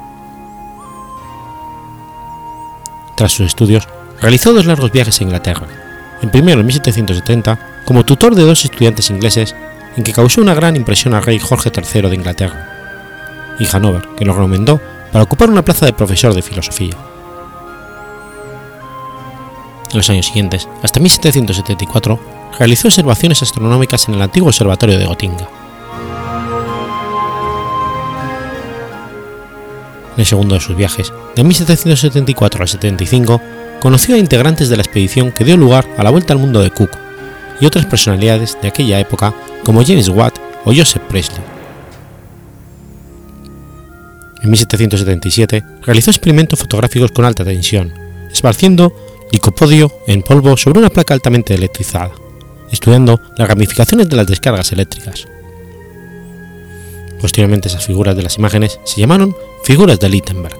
Tras 3.16 3.32
sus 3.32 3.46
estudios, 3.46 3.88
realizó 4.20 4.52
dos 4.52 4.66
largos 4.66 4.92
viajes 4.92 5.20
a 5.20 5.24
Inglaterra, 5.24 5.66
en 6.22 6.30
primero 6.30 6.60
en 6.60 6.66
1770 6.66 7.82
como 7.84 8.04
tutor 8.04 8.34
de 8.34 8.42
dos 8.42 8.64
estudiantes 8.64 9.10
ingleses 9.10 9.54
en 9.96 10.04
que 10.04 10.12
causó 10.12 10.40
una 10.40 10.54
gran 10.54 10.76
impresión 10.76 11.14
al 11.14 11.22
rey 11.22 11.38
Jorge 11.38 11.70
III 11.74 12.08
de 12.10 12.14
Inglaterra, 12.14 13.56
y 13.58 13.66
Hanover, 13.66 14.06
que 14.16 14.24
lo 14.24 14.34
recomendó 14.34 14.80
para 15.12 15.24
ocupar 15.24 15.48
una 15.48 15.64
plaza 15.64 15.86
de 15.86 15.92
profesor 15.92 16.34
de 16.34 16.42
filosofía. 16.42 16.96
En 19.90 19.96
los 19.96 20.10
años 20.10 20.26
siguientes, 20.26 20.68
hasta 20.82 21.00
1774, 21.00 22.20
realizó 22.58 22.88
observaciones 22.88 23.42
astronómicas 23.42 24.08
en 24.08 24.14
el 24.14 24.22
antiguo 24.22 24.48
observatorio 24.48 24.98
de 24.98 25.06
Gotinga. 25.06 25.48
En 30.14 30.20
el 30.20 30.26
segundo 30.26 30.54
de 30.54 30.60
sus 30.60 30.76
viajes, 30.76 31.12
de 31.34 31.44
1774 31.44 32.62
al 32.62 32.68
75, 32.68 33.40
conoció 33.80 34.14
a 34.14 34.18
integrantes 34.18 34.70
de 34.70 34.76
la 34.76 34.82
expedición 34.82 35.30
que 35.30 35.44
dio 35.44 35.56
lugar 35.58 35.86
a 35.98 36.02
la 36.02 36.10
Vuelta 36.10 36.32
al 36.32 36.38
Mundo 36.38 36.62
de 36.62 36.70
Cook 36.70 36.90
y 37.60 37.66
otras 37.66 37.84
personalidades 37.84 38.56
de 38.62 38.68
aquella 38.68 38.98
época 38.98 39.34
como 39.62 39.84
James 39.84 40.08
Watt 40.08 40.38
o 40.64 40.72
Joseph 40.74 41.02
Presley. 41.08 41.42
En 44.42 44.50
1777 44.50 45.64
realizó 45.82 46.10
experimentos 46.10 46.58
fotográficos 46.58 47.12
con 47.12 47.24
alta 47.24 47.44
tensión, 47.44 47.92
esparciendo 48.32 48.94
licopodio 49.32 49.92
en 50.06 50.22
polvo 50.22 50.56
sobre 50.56 50.78
una 50.78 50.88
placa 50.88 51.12
altamente 51.12 51.54
electrizada 51.54 52.12
estudiando 52.72 53.20
las 53.36 53.48
ramificaciones 53.48 54.08
de 54.08 54.16
las 54.16 54.26
descargas 54.26 54.72
eléctricas. 54.72 55.26
Posteriormente 57.20 57.68
esas 57.68 57.86
figuras 57.86 58.16
de 58.16 58.22
las 58.22 58.36
imágenes 58.38 58.78
se 58.84 59.00
llamaron 59.00 59.34
figuras 59.64 59.98
de 59.98 60.08
Littenberg. 60.08 60.58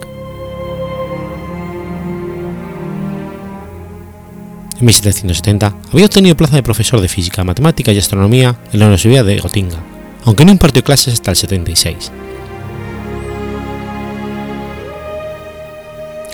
En 4.78 4.84
1770 4.84 5.74
había 5.92 6.06
obtenido 6.06 6.36
plaza 6.36 6.56
de 6.56 6.62
profesor 6.62 7.00
de 7.00 7.08
física, 7.08 7.44
matemática 7.44 7.92
y 7.92 7.98
astronomía 7.98 8.58
en 8.72 8.80
la 8.80 8.86
Universidad 8.86 9.24
de 9.24 9.38
Gotinga, 9.38 9.78
aunque 10.24 10.44
no 10.44 10.52
impartió 10.52 10.84
clases 10.84 11.14
hasta 11.14 11.30
el 11.30 11.36
76. 11.36 12.12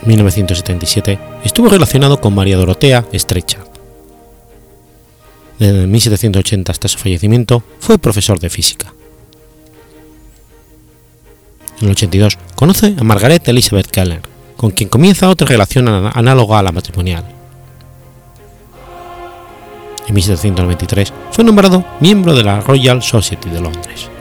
En 0.03 0.09
1977 0.09 1.19
estuvo 1.45 1.69
relacionado 1.69 2.21
con 2.21 2.35
María 2.35 2.57
Dorotea 2.57 3.05
Estrecha, 3.13 3.59
desde 5.59 5.87
1780 5.87 6.73
hasta 6.73 6.89
su 6.89 6.99
fallecimiento, 6.99 7.63
fue 7.79 7.99
profesor 7.99 8.39
de 8.39 8.51
física. 8.51 8.93
En 11.81 11.87
el 11.87 11.93
82 11.93 12.39
conoce 12.55 12.95
a 12.99 13.03
Margaret 13.03 13.47
Elizabeth 13.49 13.91
Keller, 13.91 14.23
con 14.57 14.71
quien 14.71 14.89
comienza 14.89 15.29
otra 15.29 15.47
relación 15.47 15.89
análoga 15.89 16.61
a 16.61 16.63
la 16.63 16.73
matrimonial. 16.73 17.25
En 20.07 20.15
1793 20.15 21.13
fue 21.31 21.45
nombrado 21.45 21.85
miembro 22.01 22.35
de 22.35 22.45
la 22.45 22.61
Royal 22.61 23.03
Society 23.03 23.51
de 23.51 23.61
Londres. 23.61 24.12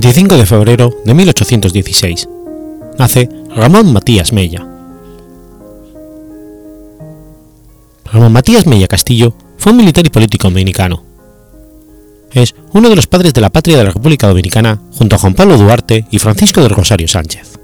25 0.00 0.36
de 0.36 0.46
febrero 0.46 0.94
de 1.04 1.12
1816. 1.12 2.28
Nace 3.00 3.28
Ramón 3.52 3.92
Matías 3.92 4.32
Mella. 4.32 4.64
Ramón 8.04 8.32
Matías 8.32 8.64
Mella 8.68 8.86
Castillo 8.86 9.34
fue 9.56 9.72
un 9.72 9.78
militar 9.78 10.06
y 10.06 10.10
político 10.10 10.48
dominicano. 10.48 11.02
Es 12.30 12.54
uno 12.74 12.90
de 12.90 12.94
los 12.94 13.08
padres 13.08 13.34
de 13.34 13.40
la 13.40 13.50
patria 13.50 13.76
de 13.76 13.82
la 13.82 13.90
República 13.90 14.28
Dominicana 14.28 14.80
junto 14.92 15.16
a 15.16 15.18
Juan 15.18 15.34
Pablo 15.34 15.58
Duarte 15.58 16.06
y 16.12 16.20
Francisco 16.20 16.62
del 16.62 16.70
Rosario 16.70 17.08
Sánchez. 17.08 17.58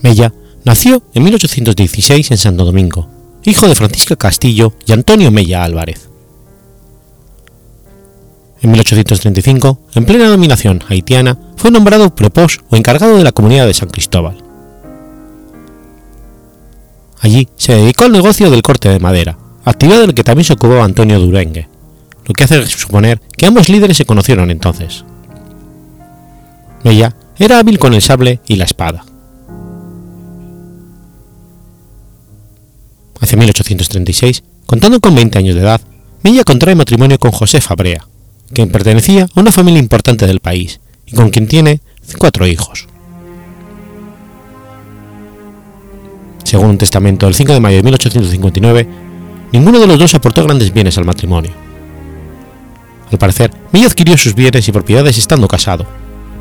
Mella 0.00 0.32
nació 0.64 1.02
en 1.12 1.24
1816 1.24 2.30
en 2.30 2.38
Santo 2.38 2.64
Domingo, 2.64 3.06
hijo 3.44 3.68
de 3.68 3.74
Francisca 3.74 4.16
Castillo 4.16 4.72
y 4.86 4.92
Antonio 4.92 5.30
Mella 5.30 5.62
Álvarez. 5.62 6.11
En 8.62 8.70
1835, 8.70 9.80
en 9.96 10.04
plena 10.04 10.28
dominación 10.28 10.82
haitiana, 10.88 11.36
fue 11.56 11.72
nombrado 11.72 12.14
prepos 12.14 12.60
o 12.70 12.76
encargado 12.76 13.16
de 13.16 13.24
la 13.24 13.32
comunidad 13.32 13.66
de 13.66 13.74
San 13.74 13.90
Cristóbal. 13.90 14.36
Allí 17.20 17.48
se 17.56 17.74
dedicó 17.74 18.04
al 18.04 18.12
negocio 18.12 18.50
del 18.50 18.62
corte 18.62 18.88
de 18.88 19.00
madera, 19.00 19.36
actividad 19.64 20.00
del 20.00 20.14
que 20.14 20.22
también 20.22 20.44
se 20.44 20.52
ocupaba 20.52 20.84
Antonio 20.84 21.18
Durengue, 21.18 21.68
lo 22.24 22.32
que 22.34 22.44
hace 22.44 22.64
suponer 22.66 23.20
que 23.36 23.46
ambos 23.46 23.68
líderes 23.68 23.96
se 23.96 24.04
conocieron 24.04 24.48
entonces. 24.48 25.04
Mella 26.84 27.16
era 27.38 27.58
hábil 27.58 27.80
con 27.80 27.94
el 27.94 28.02
sable 28.02 28.40
y 28.46 28.56
la 28.56 28.64
espada. 28.64 29.04
Hacia 33.20 33.38
1836, 33.38 34.44
contando 34.66 35.00
con 35.00 35.16
20 35.16 35.38
años 35.38 35.56
de 35.56 35.62
edad, 35.62 35.80
Mella 36.22 36.44
contrae 36.44 36.76
matrimonio 36.76 37.18
con 37.18 37.32
José 37.32 37.60
Fabrea, 37.60 38.06
quien 38.52 38.70
pertenecía 38.70 39.26
a 39.34 39.40
una 39.40 39.52
familia 39.52 39.80
importante 39.80 40.26
del 40.26 40.40
país 40.40 40.80
y 41.06 41.12
con 41.12 41.30
quien 41.30 41.46
tiene 41.46 41.80
cuatro 42.18 42.46
hijos. 42.46 42.86
Según 46.44 46.70
un 46.70 46.78
testamento 46.78 47.26
del 47.26 47.34
5 47.34 47.52
de 47.54 47.60
mayo 47.60 47.76
de 47.76 47.82
1859, 47.82 48.88
ninguno 49.52 49.80
de 49.80 49.86
los 49.86 49.98
dos 49.98 50.14
aportó 50.14 50.44
grandes 50.44 50.72
bienes 50.72 50.98
al 50.98 51.04
matrimonio. 51.04 51.52
Al 53.10 53.18
parecer, 53.18 53.50
Mella 53.72 53.86
adquirió 53.86 54.16
sus 54.16 54.34
bienes 54.34 54.66
y 54.68 54.72
propiedades 54.72 55.18
estando 55.18 55.48
casado, 55.48 55.86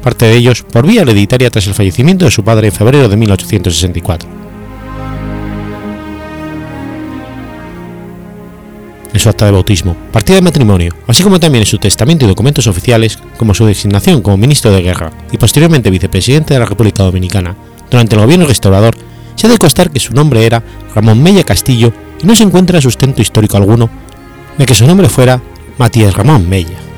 parte 0.03 0.25
de 0.25 0.35
ellos 0.35 0.63
por 0.63 0.85
vía 0.85 1.01
hereditaria 1.01 1.49
tras 1.49 1.67
el 1.67 1.73
fallecimiento 1.73 2.25
de 2.25 2.31
su 2.31 2.43
padre 2.43 2.67
en 2.67 2.73
febrero 2.73 3.07
de 3.07 3.17
1864. 3.17 4.50
En 9.13 9.19
su 9.19 9.29
acta 9.29 9.45
de 9.45 9.51
bautismo, 9.51 9.95
partida 10.11 10.35
de 10.35 10.41
matrimonio, 10.41 10.95
así 11.07 11.23
como 11.23 11.39
también 11.39 11.63
en 11.63 11.67
su 11.67 11.77
testamento 11.77 12.25
y 12.25 12.27
documentos 12.27 12.67
oficiales, 12.67 13.19
como 13.37 13.53
su 13.53 13.65
designación 13.65 14.21
como 14.21 14.37
ministro 14.37 14.71
de 14.71 14.81
guerra 14.81 15.11
y 15.31 15.37
posteriormente 15.37 15.89
vicepresidente 15.89 16.53
de 16.53 16.59
la 16.59 16.65
República 16.65 17.03
Dominicana 17.03 17.55
durante 17.89 18.15
el 18.15 18.21
gobierno 18.21 18.45
restaurador, 18.45 18.95
se 19.35 19.47
ha 19.47 19.49
de 19.49 19.57
constar 19.57 19.91
que 19.91 19.99
su 19.99 20.13
nombre 20.13 20.45
era 20.45 20.63
Ramón 20.95 21.21
Mella 21.21 21.43
Castillo 21.43 21.93
y 22.21 22.25
no 22.25 22.35
se 22.35 22.43
encuentra 22.43 22.81
sustento 22.81 23.21
histórico 23.21 23.57
alguno 23.57 23.89
de 24.57 24.65
que 24.65 24.75
su 24.75 24.85
nombre 24.85 25.09
fuera 25.09 25.41
Matías 25.77 26.13
Ramón 26.13 26.47
Mella. 26.47 26.90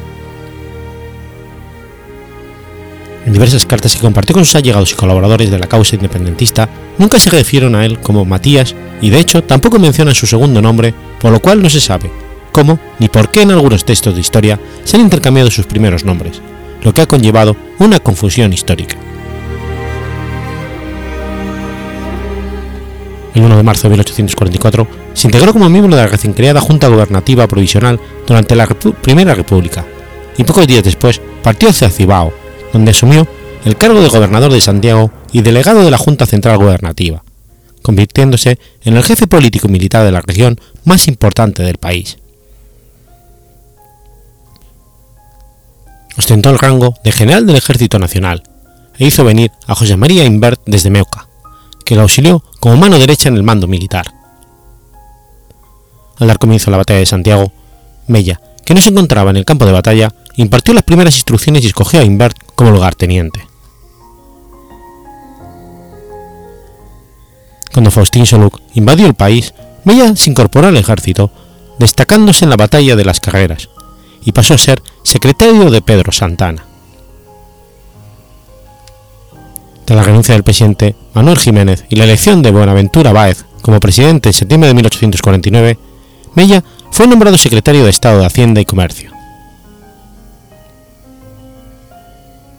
En 3.25 3.31
diversas 3.31 3.65
cartas 3.65 3.95
que 3.95 4.01
compartió 4.01 4.33
con 4.33 4.45
sus 4.45 4.55
allegados 4.55 4.91
y 4.91 4.95
colaboradores 4.95 5.49
de 5.49 5.57
la 5.57 5.67
causa 5.67 5.95
independentista, 5.95 6.69
nunca 6.97 7.19
se 7.19 7.29
refieren 7.29 7.73
a 7.75 7.85
él 7.85 7.99
como 7.99 8.25
Matías 8.25 8.75
y 9.01 9.09
de 9.09 9.19
hecho 9.19 9.43
tampoco 9.43 9.79
mencionan 9.79 10.15
su 10.15 10.27
segundo 10.27 10.61
nombre, 10.61 10.93
por 11.21 11.31
lo 11.31 11.39
cual 11.39 11.61
no 11.61 11.69
se 11.69 11.79
sabe 11.79 12.11
cómo 12.51 12.79
ni 12.99 13.09
por 13.09 13.31
qué 13.31 13.41
en 13.41 13.51
algunos 13.51 13.85
textos 13.85 14.13
de 14.13 14.21
historia 14.21 14.59
se 14.83 14.97
han 14.97 15.03
intercambiado 15.03 15.49
sus 15.49 15.65
primeros 15.65 16.05
nombres, 16.05 16.41
lo 16.83 16.93
que 16.93 17.01
ha 17.01 17.07
conllevado 17.07 17.55
una 17.79 17.99
confusión 17.99 18.53
histórica. 18.53 18.97
El 23.33 23.41
1 23.41 23.57
de 23.57 23.63
marzo 23.63 23.83
de 23.83 23.89
1844 23.89 24.87
se 25.13 25.27
integró 25.27 25.53
como 25.53 25.69
miembro 25.69 25.95
de 25.95 26.03
la 26.03 26.07
recién 26.07 26.33
creada 26.33 26.61
Junta 26.61 26.87
Gubernativa 26.87 27.47
Provisional 27.47 27.99
durante 28.27 28.55
la 28.55 28.67
Primera 28.67 29.33
República 29.33 29.85
y 30.37 30.43
pocos 30.43 30.67
días 30.67 30.83
después 30.83 31.19
partió 31.41 31.69
hacia 31.69 31.89
Cibao, 31.89 32.33
donde 32.73 32.91
asumió 32.91 33.27
el 33.63 33.77
cargo 33.77 34.01
de 34.01 34.09
gobernador 34.09 34.51
de 34.51 34.59
Santiago 34.59 35.11
y 35.31 35.41
delegado 35.41 35.83
de 35.83 35.91
la 35.91 35.97
Junta 35.97 36.25
Central 36.25 36.57
Gubernativa, 36.57 37.23
convirtiéndose 37.81 38.59
en 38.83 38.97
el 38.97 39.03
jefe 39.03 39.27
político 39.27 39.67
y 39.67 39.71
militar 39.71 40.03
de 40.03 40.11
la 40.11 40.21
región 40.21 40.59
más 40.83 41.07
importante 41.07 41.63
del 41.63 41.77
país. 41.77 42.17
Ostentó 46.17 46.49
el 46.49 46.59
rango 46.59 46.95
de 47.03 47.11
general 47.11 47.45
del 47.45 47.55
Ejército 47.55 47.97
Nacional 47.99 48.43
e 48.99 49.05
hizo 49.05 49.23
venir 49.23 49.51
a 49.65 49.75
José 49.75 49.95
María 49.95 50.25
Invert 50.25 50.61
desde 50.65 50.89
Meuca, 50.89 51.27
que 51.85 51.95
lo 51.95 52.01
auxilió 52.01 52.43
como 52.59 52.77
mano 52.77 52.99
derecha 52.99 53.29
en 53.29 53.35
el 53.35 53.43
mando 53.43 53.67
militar. 53.67 54.13
Al 56.19 56.27
dar 56.27 56.37
comienzo 56.37 56.69
a 56.69 56.71
la 56.71 56.77
batalla 56.77 56.99
de 56.99 57.05
Santiago, 57.05 57.51
Mella, 58.07 58.39
que 58.65 58.73
no 58.73 58.81
se 58.81 58.89
encontraba 58.89 59.31
en 59.31 59.37
el 59.37 59.45
campo 59.45 59.65
de 59.65 59.71
batalla, 59.71 60.13
impartió 60.35 60.73
las 60.73 60.83
primeras 60.83 61.15
instrucciones 61.15 61.63
y 61.63 61.67
escogió 61.67 61.99
a 61.99 62.03
Invert 62.03 62.37
como 62.55 62.71
lugarteniente. 62.71 63.47
Cuando 67.73 67.89
Faustín 67.89 68.25
Soluk 68.25 68.59
invadió 68.75 69.07
el 69.07 69.15
país, 69.15 69.53
Mella 69.83 70.15
se 70.15 70.29
incorporó 70.29 70.67
al 70.67 70.77
ejército, 70.77 71.31
destacándose 71.79 72.45
en 72.45 72.51
la 72.51 72.55
batalla 72.55 72.95
de 72.95 73.05
las 73.05 73.19
carreras, 73.19 73.69
y 74.23 74.31
pasó 74.31 74.53
a 74.53 74.59
ser 74.59 74.81
secretario 75.03 75.71
de 75.71 75.81
Pedro 75.81 76.11
Santana. 76.11 76.65
Tras 79.85 79.97
la 79.97 80.03
renuncia 80.03 80.33
del 80.33 80.43
presidente 80.43 80.95
Manuel 81.13 81.37
Jiménez 81.37 81.85
y 81.89 81.95
la 81.95 82.05
elección 82.05 82.41
de 82.41 82.51
Buenaventura 82.51 83.11
Báez 83.11 83.43
como 83.61 83.79
presidente 83.79 84.29
en 84.29 84.33
septiembre 84.33 84.67
de 84.67 84.75
1849, 84.75 85.77
Mella 86.35 86.63
fue 86.91 87.07
nombrado 87.07 87.37
secretario 87.37 87.83
de 87.83 87.89
Estado 87.89 88.19
de 88.19 88.25
Hacienda 88.25 88.61
y 88.61 88.65
Comercio. 88.65 89.12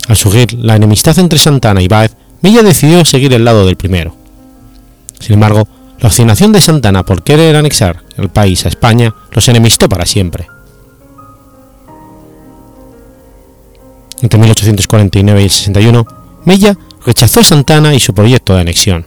Al 0.08 0.16
surgir 0.16 0.52
la 0.54 0.76
enemistad 0.76 1.18
entre 1.18 1.38
Santana 1.38 1.82
y 1.82 1.88
Báez, 1.88 2.16
Mella 2.42 2.62
decidió 2.62 3.04
seguir 3.04 3.32
el 3.32 3.44
lado 3.44 3.64
del 3.64 3.76
primero. 3.76 4.14
Sin 5.18 5.34
embargo, 5.34 5.66
la 5.98 6.08
obstinación 6.08 6.52
de 6.52 6.60
Santana 6.60 7.04
por 7.04 7.22
querer 7.22 7.56
anexar 7.56 8.02
el 8.16 8.28
país 8.28 8.64
a 8.66 8.68
España 8.68 9.14
los 9.32 9.48
enemistó 9.48 9.88
para 9.88 10.04
siempre. 10.04 10.46
Entre 14.20 14.38
1849 14.38 15.40
y 15.40 15.44
el 15.44 15.50
61, 15.50 16.06
Mella 16.44 16.76
rechazó 17.04 17.40
a 17.40 17.44
Santana 17.44 17.94
y 17.94 18.00
su 18.00 18.12
proyecto 18.14 18.54
de 18.54 18.60
anexión. 18.60 19.06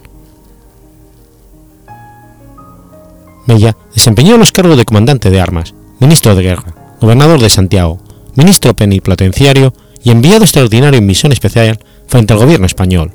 Mella 3.45 3.77
desempeñó 3.93 4.37
los 4.37 4.51
cargos 4.51 4.77
de 4.77 4.85
comandante 4.85 5.29
de 5.29 5.39
armas, 5.39 5.73
ministro 5.99 6.35
de 6.35 6.43
guerra, 6.43 6.75
gobernador 6.99 7.39
de 7.39 7.49
Santiago, 7.49 7.99
ministro 8.35 8.75
plenipotenciario 8.75 9.73
y 10.03 10.11
enviado 10.11 10.43
extraordinario 10.43 10.99
en 10.99 11.05
misión 11.05 11.31
especial 11.31 11.79
frente 12.07 12.33
al 12.33 12.39
gobierno 12.39 12.65
español. 12.65 13.11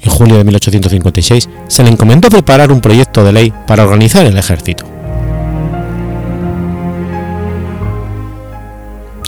En 0.00 0.10
julio 0.10 0.38
de 0.38 0.44
1856 0.44 1.48
se 1.66 1.82
le 1.82 1.90
encomendó 1.90 2.28
preparar 2.28 2.72
un 2.72 2.80
proyecto 2.80 3.24
de 3.24 3.32
ley 3.32 3.52
para 3.66 3.84
organizar 3.84 4.24
el 4.26 4.36
ejército. 4.36 4.84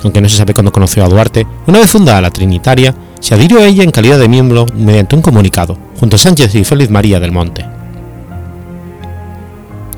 Aunque 0.03 0.20
no 0.20 0.29
se 0.29 0.37
sabe 0.37 0.55
cuándo 0.55 0.73
conoció 0.73 1.05
a 1.05 1.09
Duarte, 1.09 1.46
una 1.66 1.79
vez 1.79 1.90
fundada 1.90 2.20
la 2.23 2.31
Trinitaria, 2.31 2.94
se 3.20 3.35
adhirió 3.35 3.59
a 3.61 3.66
ella 3.66 3.85
en 3.85 3.90
calidad 3.90 4.18
de 4.18 4.29
miembro 4.29 4.66
mediante 4.75 5.14
un 5.14 5.23
comunicado, 5.23 5.77
junto 5.99 6.16
a 6.16 6.18
Sánchez 6.18 6.55
y 6.55 6.64
Félix 6.64 6.90
María 6.90 7.20
del 7.20 7.33
Monte. 7.33 7.66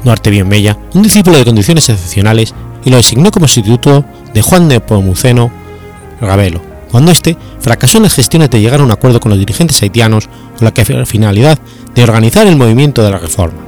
Duarte 0.03 0.31
vio 0.31 0.43
en 0.43 0.49
Mella 0.49 0.77
un 0.95 1.03
discípulo 1.03 1.39
de 1.39 1.45
condiciones 1.45 1.89
excepcionales 1.89 2.53
y 2.85 2.91
lo 2.91 2.97
designó 2.97 3.31
como 3.31 3.49
sustituto 3.49 4.05
de 4.33 4.43
Juan 4.43 4.69
de 4.69 4.81
Pomuceno 4.81 5.51
Ravelo, 6.21 6.61
cuando 6.91 7.11
éste 7.11 7.37
fracasó 7.61 7.99
en 7.99 8.05
las 8.05 8.15
gestiones 8.15 8.51
de 8.51 8.61
llegar 8.61 8.81
a 8.81 8.85
un 8.85 8.91
acuerdo 8.91 9.21
con 9.21 9.31
los 9.31 9.39
dirigentes 9.39 9.83
haitianos 9.83 10.29
con 10.59 10.67
la 10.67 11.07
finalidad 11.07 11.59
de 11.95 12.03
organizar 12.03 12.47
el 12.47 12.57
movimiento 12.57 13.03
de 13.03 13.11
la 13.11 13.19
reforma. 13.19 13.59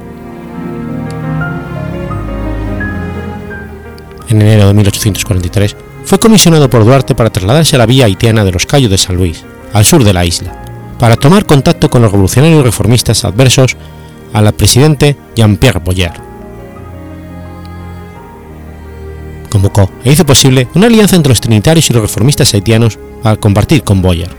En 4.29 4.41
enero 4.41 4.67
de 4.67 4.73
1843 4.73 5.75
fue 6.03 6.19
comisionado 6.19 6.69
por 6.69 6.83
Duarte 6.83 7.15
para 7.15 7.29
trasladarse 7.29 7.75
a 7.75 7.79
la 7.79 7.85
vía 7.85 8.05
haitiana 8.05 8.43
de 8.43 8.51
los 8.51 8.65
Cayos 8.65 8.91
de 8.91 8.97
San 8.97 9.15
Luis, 9.15 9.43
al 9.73 9.85
sur 9.85 10.03
de 10.03 10.13
la 10.13 10.25
isla, 10.25 10.51
para 10.99 11.15
tomar 11.15 11.45
contacto 11.45 11.89
con 11.89 12.01
los 12.01 12.11
revolucionarios 12.11 12.63
reformistas 12.63 13.25
adversos 13.25 13.75
al 14.33 14.53
presidente 14.53 15.15
Jean-Pierre 15.35 15.79
Boyer. 15.79 16.24
Convocó 19.55 19.89
e 20.03 20.11
hizo 20.11 20.25
posible 20.25 20.67
una 20.75 20.87
alianza 20.87 21.15
entre 21.15 21.29
los 21.29 21.39
trinitarios 21.39 21.89
y 21.89 21.93
los 21.93 22.01
reformistas 22.01 22.53
haitianos 22.53 22.99
para 23.23 23.37
compartir 23.37 23.83
con 23.83 24.01
Boyer. 24.01 24.29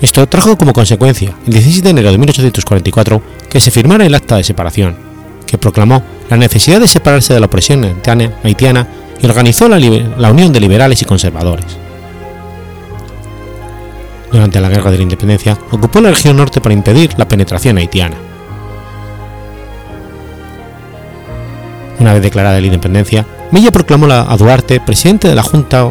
Esto 0.00 0.26
trajo 0.26 0.58
como 0.58 0.72
consecuencia, 0.72 1.36
el 1.46 1.52
16 1.52 1.84
de 1.84 1.90
enero 1.90 2.10
de 2.10 2.18
1844, 2.18 3.22
que 3.48 3.60
se 3.60 3.70
firmara 3.70 4.04
el 4.04 4.14
acta 4.14 4.36
de 4.36 4.42
separación, 4.42 4.96
que 5.46 5.56
proclamó 5.56 6.02
la 6.28 6.36
necesidad 6.36 6.80
de 6.80 6.88
separarse 6.88 7.32
de 7.32 7.38
la 7.38 7.46
opresión 7.46 7.84
haitiana 8.42 8.88
y 9.22 9.26
organizó 9.26 9.68
la, 9.68 9.78
la 9.78 10.30
Unión 10.32 10.52
de 10.52 10.58
Liberales 10.58 11.00
y 11.02 11.04
Conservadores. 11.04 11.78
Durante 14.32 14.60
la 14.60 14.68
Guerra 14.68 14.90
de 14.90 14.96
la 14.96 15.02
Independencia 15.04 15.56
ocupó 15.70 16.00
la 16.00 16.10
región 16.10 16.36
norte 16.36 16.60
para 16.60 16.74
impedir 16.74 17.14
la 17.16 17.28
penetración 17.28 17.78
haitiana. 17.78 18.16
Una 21.98 22.12
vez 22.12 22.22
declarada 22.22 22.60
la 22.60 22.66
independencia, 22.66 23.26
Mella 23.50 23.70
proclamó 23.70 24.06
a 24.12 24.36
Duarte 24.36 24.80
presidente 24.80 25.28
de 25.28 25.34
la 25.34 25.42
Junta 25.42 25.90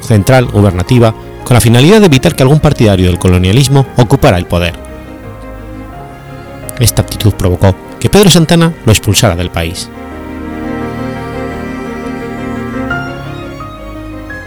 Central 0.00 0.46
Gubernativa 0.46 1.14
con 1.44 1.54
la 1.54 1.60
finalidad 1.60 2.00
de 2.00 2.06
evitar 2.06 2.34
que 2.34 2.42
algún 2.42 2.60
partidario 2.60 3.06
del 3.06 3.18
colonialismo 3.18 3.86
ocupara 3.96 4.38
el 4.38 4.46
poder. 4.46 4.74
Esta 6.80 7.02
actitud 7.02 7.32
provocó 7.34 7.74
que 8.00 8.10
Pedro 8.10 8.30
Santana 8.30 8.72
lo 8.84 8.92
expulsara 8.92 9.36
del 9.36 9.50
país. 9.50 9.88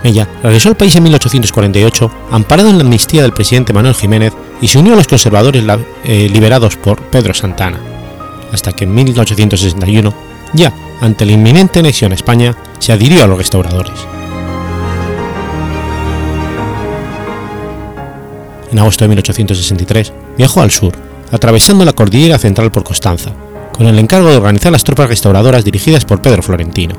Mella 0.03 0.27
regresó 0.43 0.69
al 0.69 0.77
país 0.77 0.95
en 0.95 1.03
1848, 1.03 2.11
amparado 2.31 2.69
en 2.69 2.77
la 2.77 2.83
amnistía 2.83 3.21
del 3.21 3.33
presidente 3.33 3.73
Manuel 3.73 3.95
Jiménez 3.95 4.33
y 4.61 4.67
se 4.67 4.79
unió 4.79 4.93
a 4.93 4.95
los 4.95 5.07
conservadores 5.07 5.63
eh, 6.03 6.29
liberados 6.29 6.77
por 6.77 7.01
Pedro 7.03 7.33
Santana, 7.33 7.79
hasta 8.51 8.71
que 8.71 8.85
en 8.85 8.93
1861, 8.93 10.13
ya 10.53 10.73
ante 11.01 11.25
la 11.25 11.31
inminente 11.31 11.79
anexión 11.79 12.11
a 12.11 12.15
España, 12.15 12.55
se 12.79 12.91
adhirió 12.91 13.23
a 13.23 13.27
los 13.27 13.37
restauradores. 13.37 13.93
En 18.71 18.79
agosto 18.79 19.05
de 19.05 19.09
1863 19.09 20.13
viajó 20.37 20.61
al 20.61 20.71
sur, 20.71 20.93
atravesando 21.31 21.85
la 21.85 21.93
cordillera 21.93 22.37
central 22.37 22.71
por 22.71 22.83
Constanza, 22.83 23.31
con 23.75 23.87
el 23.87 23.97
encargo 23.97 24.29
de 24.29 24.37
organizar 24.37 24.71
las 24.71 24.83
tropas 24.83 25.09
restauradoras 25.09 25.63
dirigidas 25.63 26.05
por 26.05 26.21
Pedro 26.21 26.43
Florentino. 26.43 26.95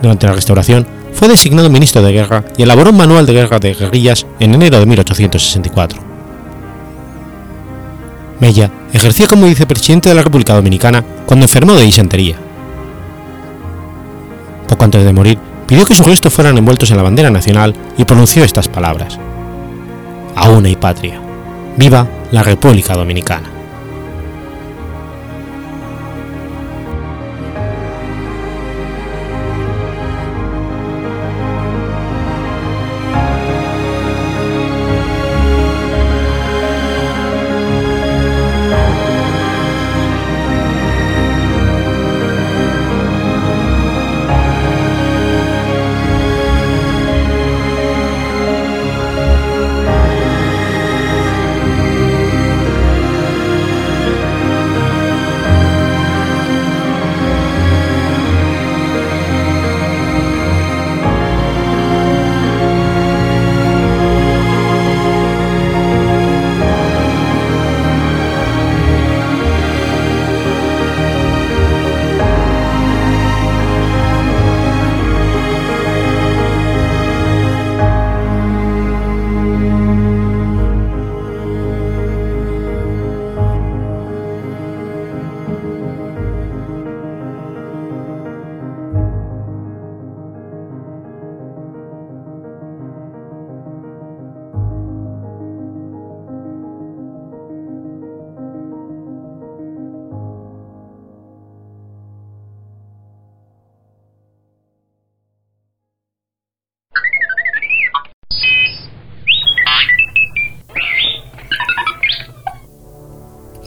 Durante 0.00 0.26
la 0.26 0.32
restauración 0.32 0.86
fue 1.12 1.28
designado 1.28 1.70
ministro 1.70 2.02
de 2.02 2.12
guerra 2.12 2.44
y 2.56 2.62
elaboró 2.62 2.90
un 2.90 2.96
manual 2.96 3.26
de 3.26 3.34
guerra 3.34 3.58
de 3.58 3.74
guerrillas 3.74 4.26
en 4.40 4.54
enero 4.54 4.80
de 4.80 4.86
1864. 4.86 6.11
Mella 8.42 8.72
ejerció 8.92 9.28
como 9.28 9.46
vicepresidente 9.46 10.08
de 10.08 10.16
la 10.16 10.22
República 10.24 10.52
Dominicana 10.52 11.04
cuando 11.26 11.44
enfermó 11.44 11.74
de 11.74 11.84
disentería. 11.84 12.34
Poco 14.66 14.84
antes 14.84 15.04
de 15.04 15.12
morir, 15.12 15.38
pidió 15.68 15.84
que 15.84 15.94
sus 15.94 16.04
restos 16.04 16.32
fueran 16.32 16.58
envueltos 16.58 16.90
en 16.90 16.96
la 16.96 17.04
bandera 17.04 17.30
nacional 17.30 17.72
y 17.96 18.04
pronunció 18.04 18.42
estas 18.42 18.66
palabras. 18.66 19.16
Aún 20.34 20.64
hay 20.64 20.74
patria. 20.74 21.20
Viva 21.76 22.08
la 22.32 22.42
República 22.42 22.94
Dominicana. 22.94 23.48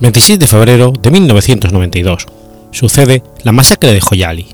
26 0.06 0.38
de 0.38 0.46
febrero 0.46 0.94
de 1.02 1.10
1992. 1.10 2.28
Sucede 2.70 3.24
la 3.42 3.52
masacre 3.52 3.92
de 3.92 4.00
Joyali. 4.00 4.46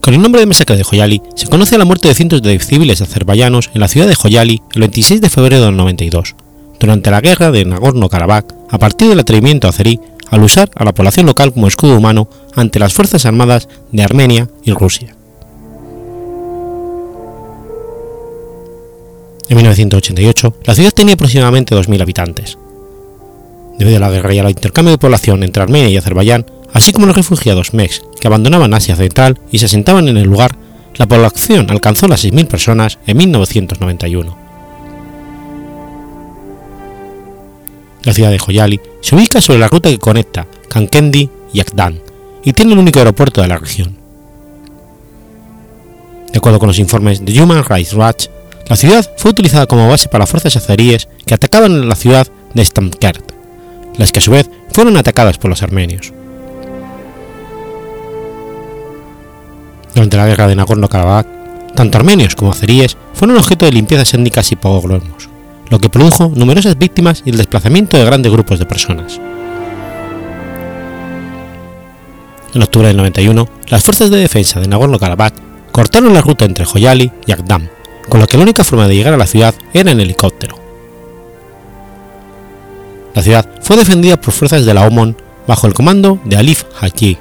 Con 0.00 0.14
el 0.14 0.22
nombre 0.22 0.40
de 0.40 0.46
masacre 0.46 0.76
de 0.76 0.84
Joyali 0.84 1.20
se 1.34 1.48
conoce 1.48 1.78
la 1.78 1.84
muerte 1.84 2.06
de 2.06 2.14
cientos 2.14 2.42
de 2.42 2.56
civiles 2.60 3.00
azerbaiyanos 3.00 3.72
en 3.74 3.80
la 3.80 3.88
ciudad 3.88 4.06
de 4.06 4.14
Joyali 4.14 4.62
el 4.72 4.82
26 4.82 5.20
de 5.20 5.30
febrero 5.30 5.64
del 5.64 5.76
92, 5.76 6.36
durante 6.78 7.10
la 7.10 7.20
guerra 7.20 7.50
de 7.50 7.66
Nagorno-Karabaj, 7.66 8.44
a 8.70 8.78
partir 8.78 9.08
del 9.08 9.18
atrevimiento 9.18 9.66
azerí 9.66 9.98
al 10.28 10.44
usar 10.44 10.70
a 10.76 10.84
la 10.84 10.94
población 10.94 11.26
local 11.26 11.52
como 11.52 11.66
escudo 11.66 11.98
humano 11.98 12.28
ante 12.54 12.78
las 12.78 12.92
fuerzas 12.92 13.26
armadas 13.26 13.68
de 13.90 14.04
Armenia 14.04 14.48
y 14.62 14.70
Rusia. 14.70 15.16
En 19.48 19.56
1988, 19.56 20.54
la 20.62 20.76
ciudad 20.76 20.92
tenía 20.92 21.14
aproximadamente 21.14 21.74
2.000 21.74 22.00
habitantes. 22.00 22.59
Debido 23.80 23.96
a 23.96 24.00
la 24.00 24.10
guerra 24.10 24.34
y 24.34 24.38
al 24.38 24.50
intercambio 24.50 24.92
de 24.92 24.98
población 24.98 25.42
entre 25.42 25.62
Armenia 25.62 25.88
y 25.88 25.96
Azerbaiyán, 25.96 26.44
así 26.74 26.92
como 26.92 27.06
los 27.06 27.16
refugiados 27.16 27.72
MEX 27.72 28.02
que 28.20 28.26
abandonaban 28.26 28.74
Asia 28.74 28.94
Central 28.94 29.40
y 29.50 29.58
se 29.58 29.64
asentaban 29.64 30.06
en 30.06 30.18
el 30.18 30.28
lugar, 30.28 30.54
la 30.96 31.08
población 31.08 31.70
alcanzó 31.70 32.06
las 32.06 32.22
6.000 32.22 32.46
personas 32.46 32.98
en 33.06 33.16
1991. 33.16 34.36
La 38.02 38.12
ciudad 38.12 38.30
de 38.30 38.38
Joyali 38.38 38.82
se 39.00 39.16
ubica 39.16 39.40
sobre 39.40 39.60
la 39.60 39.68
ruta 39.68 39.88
que 39.88 39.98
conecta 39.98 40.46
Kankendi 40.68 41.30
y 41.54 41.60
Akdan 41.60 42.02
y 42.44 42.52
tiene 42.52 42.74
el 42.74 42.78
único 42.80 42.98
aeropuerto 42.98 43.40
de 43.40 43.48
la 43.48 43.56
región. 43.56 43.96
De 46.30 46.36
acuerdo 46.36 46.58
con 46.58 46.66
los 46.66 46.78
informes 46.78 47.24
de 47.24 47.42
Human 47.42 47.64
Rights 47.64 47.94
Watch, 47.94 48.26
la 48.68 48.76
ciudad 48.76 49.10
fue 49.16 49.30
utilizada 49.30 49.66
como 49.66 49.88
base 49.88 50.10
para 50.10 50.26
fuerzas 50.26 50.54
azeríes 50.56 51.08
que 51.24 51.32
atacaban 51.32 51.88
la 51.88 51.96
ciudad 51.96 52.28
de 52.52 52.62
Stamkert, 52.62 53.29
las 54.00 54.12
que 54.12 54.18
a 54.18 54.22
su 54.22 54.30
vez 54.30 54.50
fueron 54.72 54.96
atacadas 54.96 55.36
por 55.36 55.50
los 55.50 55.62
armenios. 55.62 56.12
Durante 59.94 60.16
la 60.16 60.26
guerra 60.26 60.48
de 60.48 60.56
Nagorno-Karabaj, 60.56 61.26
tanto 61.74 61.98
armenios 61.98 62.34
como 62.34 62.52
azeríes 62.52 62.96
fueron 63.12 63.36
objeto 63.36 63.66
de 63.66 63.72
limpiezas 63.72 64.14
étnicas 64.14 64.50
y 64.52 64.56
pogromos, 64.56 65.28
lo 65.68 65.78
que 65.78 65.90
produjo 65.90 66.32
numerosas 66.34 66.78
víctimas 66.78 67.22
y 67.26 67.30
el 67.30 67.36
desplazamiento 67.36 67.98
de 67.98 68.06
grandes 68.06 68.32
grupos 68.32 68.58
de 68.58 68.66
personas. 68.66 69.20
En 72.54 72.62
octubre 72.62 72.88
del 72.88 72.96
91, 72.96 73.48
las 73.68 73.84
fuerzas 73.84 74.10
de 74.10 74.16
defensa 74.16 74.60
de 74.60 74.68
Nagorno-Karabaj 74.68 75.32
cortaron 75.70 76.14
la 76.14 76.22
ruta 76.22 76.46
entre 76.46 76.64
Joyali 76.64 77.12
y 77.26 77.32
Akdam, 77.32 77.68
con 78.08 78.18
lo 78.18 78.26
que 78.26 78.38
la 78.38 78.44
única 78.44 78.64
forma 78.64 78.88
de 78.88 78.96
llegar 78.96 79.12
a 79.12 79.18
la 79.18 79.26
ciudad 79.26 79.54
era 79.74 79.90
en 79.90 80.00
helicóptero. 80.00 80.59
La 83.14 83.22
ciudad 83.22 83.46
fue 83.60 83.76
defendida 83.76 84.20
por 84.20 84.32
fuerzas 84.32 84.64
de 84.64 84.74
la 84.74 84.86
OMON 84.86 85.16
bajo 85.46 85.66
el 85.66 85.74
comando 85.74 86.20
de 86.24 86.36
Alif 86.36 86.64
Haji, 86.80 87.18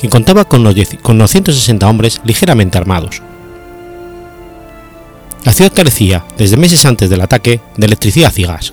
que 0.00 0.08
contaba 0.08 0.44
con, 0.44 0.62
los 0.64 1.30
160 1.30 1.88
hombres 1.88 2.20
ligeramente 2.24 2.78
armados. 2.78 3.22
La 5.44 5.52
ciudad 5.52 5.72
carecía, 5.72 6.24
desde 6.36 6.56
meses 6.56 6.84
antes 6.84 7.08
del 7.08 7.20
ataque, 7.20 7.60
de 7.76 7.86
electricidad 7.86 8.32
y 8.36 8.42
gas. 8.42 8.72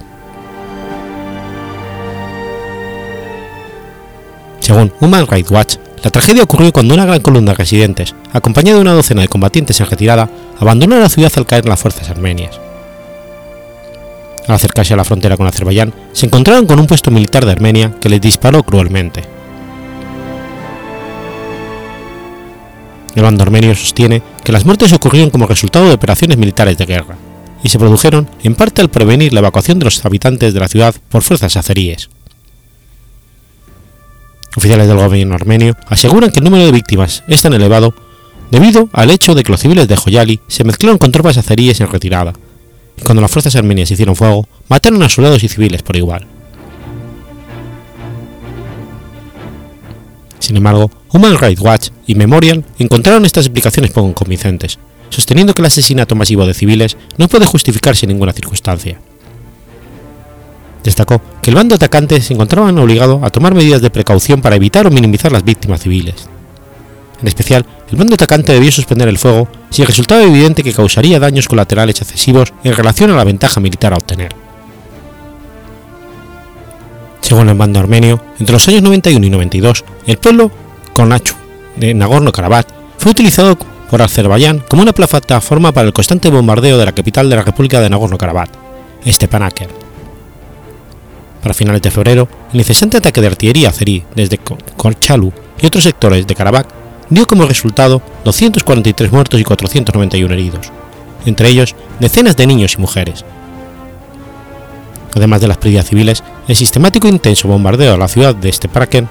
Según 4.60 4.92
Human 5.00 5.28
Rights 5.28 5.52
Watch, 5.52 5.76
la 6.04 6.10
tragedia 6.10 6.44
ocurrió 6.44 6.74
cuando 6.74 6.96
una 6.96 7.06
gran 7.06 7.22
columna 7.22 7.52
de 7.52 7.58
residentes, 7.58 8.16
acompañada 8.34 8.78
de 8.78 8.82
una 8.82 8.94
docena 8.94 9.22
de 9.22 9.28
combatientes 9.28 9.80
en 9.80 9.88
retirada, 9.88 10.30
abandonó 10.60 10.98
la 10.98 11.10
ciudad 11.10 11.32
al 11.36 11.46
caer 11.46 11.68
las 11.68 11.80
fuerzas 11.80 12.10
armenias. 12.10 12.60
Al 14.48 14.56
acercarse 14.56 14.94
a 14.94 14.98
la 14.98 15.04
frontera 15.04 15.38
con 15.38 15.48
Azerbaiyán, 15.48 15.94
se 16.12 16.28
encontraron 16.28 16.68
con 16.68 16.80
un 16.80 16.88
puesto 16.88 17.10
militar 17.12 17.46
de 17.46 17.52
Armenia 17.52 17.96
que 18.00 18.10
les 18.10 18.22
disparó 18.22 18.64
cruelmente. 18.64 19.24
El 23.16 23.24
bando 23.24 23.44
armenio 23.44 23.74
sostiene 23.76 24.22
que 24.44 24.52
las 24.52 24.66
muertes 24.66 24.92
ocurrieron 24.92 25.30
como 25.30 25.48
resultado 25.48 25.88
de 25.88 25.94
operaciones 25.94 26.38
militares 26.38 26.78
de 26.78 26.86
guerra, 26.86 27.16
y 27.64 27.70
se 27.70 27.80
produjeron 27.80 28.30
en 28.44 28.56
parte 28.56 28.82
al 28.82 28.90
prevenir 28.90 29.34
la 29.34 29.40
evacuación 29.40 29.80
de 29.80 29.86
los 29.86 30.06
habitantes 30.06 30.54
de 30.54 30.60
la 30.60 30.68
ciudad 30.68 30.94
por 31.10 31.24
fuerzas 31.24 31.56
azeríes. 31.56 32.10
Oficiales 34.58 34.88
del 34.88 34.98
gobierno 34.98 35.36
armenio 35.36 35.76
aseguran 35.88 36.32
que 36.32 36.40
el 36.40 36.46
número 36.46 36.66
de 36.66 36.72
víctimas 36.72 37.24
es 37.28 37.42
tan 37.42 37.54
elevado 37.54 37.94
debido 38.52 38.90
al 38.94 39.10
hecho 39.10 39.34
de 39.34 39.44
que 39.44 39.52
los 39.52 39.62
civiles 39.62 39.88
de 39.88 39.98
Joyali 39.98 40.40
se 40.48 40.64
mezclaron 40.64 40.98
con 40.98 41.12
tropas 41.12 41.38
azeríes 41.38 41.82
en 41.82 41.90
retirada, 41.90 42.34
cuando 43.04 43.22
las 43.22 43.32
fuerzas 43.32 43.56
armenias 43.56 43.92
hicieron 43.92 44.16
fuego, 44.16 44.48
mataron 44.70 45.04
a 45.04 45.10
soldados 45.10 45.44
y 45.44 45.48
civiles 45.48 45.84
por 45.84 45.96
igual. 45.96 46.28
Sin 50.40 50.58
embargo, 50.58 50.92
Human 51.10 51.38
Rights 51.38 51.62
Watch 51.62 51.90
y 52.06 52.16
Memorial 52.16 52.64
encontraron 52.78 53.26
estas 53.26 53.46
explicaciones 53.46 53.92
poco 53.92 54.14
convincentes, 54.14 54.78
sosteniendo 55.10 55.54
que 55.54 55.62
el 55.62 55.66
asesinato 55.66 56.16
masivo 56.16 56.46
de 56.46 56.54
civiles 56.54 56.98
no 57.18 57.28
puede 57.28 57.46
justificarse 57.46 58.06
en 58.06 58.12
ninguna 58.12 58.32
circunstancia. 58.32 59.00
Destacó 60.84 61.20
que 61.42 61.50
el 61.50 61.56
bando 61.56 61.74
atacante 61.74 62.22
se 62.22 62.34
encontraba 62.34 62.70
obligado 62.70 63.22
a 63.24 63.32
tomar 63.32 63.56
medidas 63.56 63.82
de 63.82 63.90
precaución 63.90 64.42
para 64.42 64.56
evitar 64.56 64.86
o 64.86 64.92
minimizar 64.92 65.32
las 65.32 65.44
víctimas 65.44 65.82
civiles. 65.82 66.30
En 67.22 67.28
especial, 67.28 67.66
el 67.90 67.98
bando 67.98 68.14
atacante 68.14 68.54
debió 68.54 68.72
suspender 68.72 69.08
el 69.08 69.18
fuego 69.18 69.48
si 69.76 69.84
resultaba 69.84 70.24
evidente 70.24 70.64
que 70.64 70.72
causaría 70.72 71.20
daños 71.20 71.50
colaterales 71.50 72.00
excesivos 72.00 72.54
en 72.64 72.74
relación 72.74 73.12
a 73.12 73.16
la 73.18 73.26
ventaja 73.26 73.60
militar 73.60 73.92
a 73.92 73.98
obtener. 73.98 74.34
Según 77.20 77.50
el 77.50 77.58
bando 77.58 77.82
armenio, 77.82 78.24
entre 78.40 78.54
los 78.54 78.66
años 78.70 78.84
91 78.84 79.26
y 79.26 79.30
92, 79.30 79.84
el 80.08 80.18
pueblo 80.18 80.50
Konachu 80.94 81.36
de 81.76 81.94
Nagorno-Karabaj 81.94 82.64
fue 82.98 83.12
utilizado 83.12 83.58
por 83.92 84.02
Azerbaiyán 84.02 84.60
como 84.60 84.82
una 84.82 84.94
plataforma 84.94 85.74
para 85.74 85.88
el 85.88 85.94
constante 85.94 86.30
bombardeo 86.30 86.78
de 86.78 86.86
la 86.86 86.94
capital 86.94 87.30
de 87.30 87.36
la 87.36 87.44
República 87.44 87.82
de 87.82 87.90
Nagorno-Karabaj, 87.90 88.48
Stepanakert. 89.06 89.76
Para 91.44 91.54
finales 91.54 91.82
de 91.82 91.92
febrero, 91.92 92.30
el 92.54 92.60
incesante 92.60 92.96
ataque 92.96 93.20
de 93.20 93.28
artillería 93.28 93.68
azerí 93.72 94.06
desde 94.16 94.38
Korchalu 94.38 95.34
y 95.62 95.66
otros 95.66 95.84
sectores 95.84 96.26
de 96.26 96.34
Karabaj 96.34 96.85
dio 97.10 97.26
como 97.28 97.46
resultado 97.46 98.02
243 98.24 99.12
muertos 99.12 99.40
y 99.40 99.44
491 99.44 100.34
heridos, 100.34 100.72
entre 101.26 101.50
ellos 101.50 101.76
decenas 102.00 102.36
de 102.36 102.48
niños 102.48 102.76
y 102.78 102.82
mujeres, 102.82 103.26
Además 105.16 105.40
de 105.40 105.48
las 105.48 105.58
pérdidas 105.58 105.88
civiles, 105.88 106.24
el 106.48 106.56
sistemático 106.56 107.08
e 107.08 107.12
intenso 107.12 107.48
bombardeo 107.48 107.94
a 107.94 107.98
la 107.98 108.10
ciudad 108.10 108.36
de 108.36 108.52
Stepanakert 108.52 109.08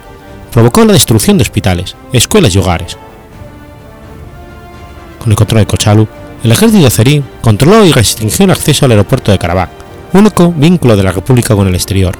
provocó 0.53 0.84
la 0.84 0.92
destrucción 0.92 1.38
de 1.38 1.42
hospitales, 1.42 1.97
escuelas 2.12 2.55
y 2.55 2.59
hogares. 2.59 2.99
Con 5.18 5.32
el 5.32 5.36
control 5.36 5.62
de 5.62 5.66
Kochalu, 5.66 6.07
el 6.45 6.53
ejército 6.53 6.86
azerí 6.86 7.24
controló 7.40 7.86
y 7.86 7.92
restringió 7.92 8.45
el 8.45 8.51
acceso 8.51 8.84
al 8.84 8.90
aeropuerto 8.90 9.32
de 9.32 9.38
Karabakh, 9.38 9.70
único 10.12 10.53
vínculo 10.53 10.95
de 10.95 11.03
la 11.03 11.12
República 11.12 11.57
con 11.57 11.66
el 11.66 11.74
exterior, 11.74 12.14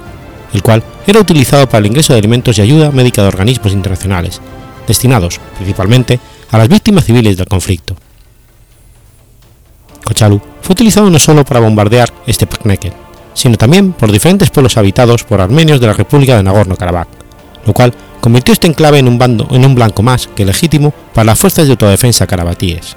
el 0.51 0.63
cual 0.63 0.81
era 1.05 1.19
utilizado 1.19 1.69
para 1.69 1.79
el 1.79 1.85
ingreso 1.85 2.13
de 2.13 2.19
alimentos 2.19 2.57
y 2.57 2.61
ayuda 2.61 2.91
médica 2.91 3.21
de 3.21 3.27
organismos 3.27 3.71
internacionales, 3.71 4.41
destinados 4.87 5.39
principalmente 5.55 6.19
a 6.51 6.57
las 6.57 6.67
víctimas 6.67 7.05
civiles 7.05 7.37
del 7.37 7.47
conflicto. 7.47 7.95
Kochalu 10.05 10.39
fue 10.61 10.73
utilizado 10.73 11.09
no 11.09 11.19
solo 11.19 11.43
para 11.43 11.59
bombardear 11.59 12.13
Stepanakert, 12.27 12.95
sino 13.33 13.57
también 13.57 13.93
por 13.93 14.11
diferentes 14.11 14.49
pueblos 14.49 14.77
habitados 14.77 15.23
por 15.23 15.41
armenios 15.41 15.79
de 15.79 15.87
la 15.87 15.93
República 15.93 16.37
de 16.37 16.43
Nagorno-Karabaj, 16.43 17.07
lo 17.65 17.73
cual 17.73 17.93
convirtió 18.21 18.53
este 18.53 18.67
enclave 18.67 18.99
en 18.99 19.07
un, 19.07 19.17
bando, 19.17 19.47
en 19.51 19.65
un 19.65 19.75
blanco 19.75 20.03
más 20.03 20.27
que 20.27 20.45
legítimo 20.45 20.93
para 21.13 21.25
las 21.25 21.39
fuerzas 21.39 21.65
de 21.65 21.71
autodefensa 21.71 22.27
carabatíes. 22.27 22.95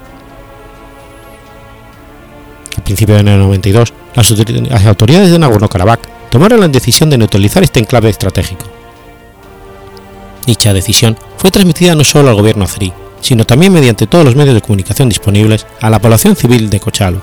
A 2.77 2.83
principios 2.83 3.17
de 3.17 3.23
92, 3.23 3.93
las 4.15 4.85
autoridades 4.85 5.31
de 5.31 5.39
Nagorno-Karabaj 5.39 5.99
tomaron 6.29 6.59
la 6.59 6.67
decisión 6.67 7.09
de 7.09 7.17
neutralizar 7.17 7.63
este 7.63 7.79
enclave 7.79 8.09
estratégico. 8.09 8.65
Dicha 10.49 10.73
decisión 10.73 11.15
fue 11.37 11.51
transmitida 11.51 11.93
no 11.93 12.03
solo 12.03 12.29
al 12.29 12.35
gobierno 12.35 12.63
azerí, 12.63 12.91
sino 13.21 13.45
también 13.45 13.71
mediante 13.71 14.07
todos 14.07 14.25
los 14.25 14.35
medios 14.35 14.55
de 14.55 14.63
comunicación 14.63 15.07
disponibles 15.07 15.67
a 15.79 15.91
la 15.91 16.01
población 16.01 16.35
civil 16.35 16.71
de 16.71 16.79
Kochalu, 16.79 17.21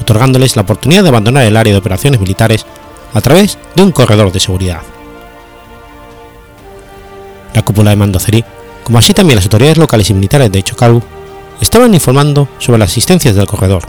otorgándoles 0.00 0.56
la 0.56 0.62
oportunidad 0.62 1.02
de 1.02 1.10
abandonar 1.10 1.44
el 1.44 1.58
área 1.58 1.74
de 1.74 1.78
operaciones 1.78 2.20
militares 2.20 2.64
a 3.12 3.20
través 3.20 3.58
de 3.76 3.82
un 3.82 3.92
corredor 3.92 4.32
de 4.32 4.40
seguridad. 4.40 4.80
La 7.52 7.60
cúpula 7.60 7.90
de 7.90 7.96
mando 7.96 8.16
azerí, 8.16 8.42
como 8.82 8.96
así 8.96 9.12
también 9.12 9.36
las 9.36 9.44
autoridades 9.44 9.76
locales 9.76 10.08
y 10.08 10.14
militares 10.14 10.50
de 10.50 10.62
Chocalu, 10.62 11.02
estaban 11.60 11.92
informando 11.92 12.48
sobre 12.58 12.78
las 12.78 12.88
existencias 12.88 13.34
del 13.34 13.46
corredor. 13.46 13.82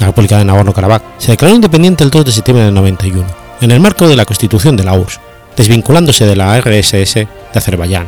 La 0.00 0.06
República 0.08 0.38
de 0.38 0.44
Nagorno-Karabaj 0.44 1.02
se 1.18 1.30
declaró 1.30 1.54
independiente 1.54 2.02
el 2.02 2.10
2 2.10 2.24
de 2.24 2.32
septiembre 2.32 2.64
del 2.64 2.74
91, 2.74 3.24
en 3.60 3.70
el 3.70 3.78
marco 3.78 4.08
de 4.08 4.16
la 4.16 4.24
constitución 4.24 4.76
de 4.76 4.82
la 4.82 4.94
URSS, 4.94 5.20
desvinculándose 5.58 6.24
de 6.24 6.36
la 6.36 6.58
RSS 6.60 7.14
de 7.14 7.28
Azerbaiyán. 7.52 8.06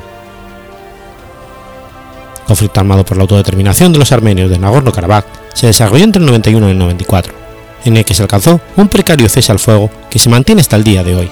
conflicto 2.46 2.80
armado 2.80 3.04
por 3.04 3.16
la 3.16 3.22
autodeterminación 3.22 3.92
de 3.92 3.98
los 3.98 4.12
armenios 4.12 4.48
de 4.50 4.58
Nagorno-Karabaj 4.58 5.24
se 5.52 5.66
desarrolló 5.66 6.04
entre 6.04 6.20
el 6.20 6.26
91 6.26 6.68
y 6.68 6.70
el 6.70 6.78
94, 6.78 7.34
en 7.84 7.96
el 7.96 8.04
que 8.04 8.14
se 8.14 8.22
alcanzó 8.22 8.60
un 8.76 8.88
precario 8.88 9.28
cese 9.28 9.50
al 9.50 9.58
fuego 9.58 9.90
que 10.08 10.20
se 10.20 10.28
mantiene 10.28 10.60
hasta 10.60 10.76
el 10.76 10.84
día 10.84 11.02
de 11.02 11.16
hoy. 11.16 11.30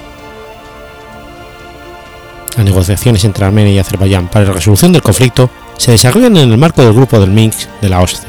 Las 2.56 2.64
negociaciones 2.64 3.24
entre 3.24 3.44
Armenia 3.44 3.72
y 3.72 3.78
Azerbaiyán 3.78 4.26
para 4.26 4.46
la 4.46 4.52
resolución 4.52 4.92
del 4.92 5.02
conflicto 5.02 5.50
se 5.76 5.92
desarrollan 5.92 6.36
en 6.36 6.50
el 6.50 6.58
marco 6.58 6.82
del 6.82 6.94
grupo 6.94 7.20
del 7.20 7.30
Minsk 7.30 7.68
de 7.80 7.88
la 7.88 8.00
OSCE. 8.00 8.26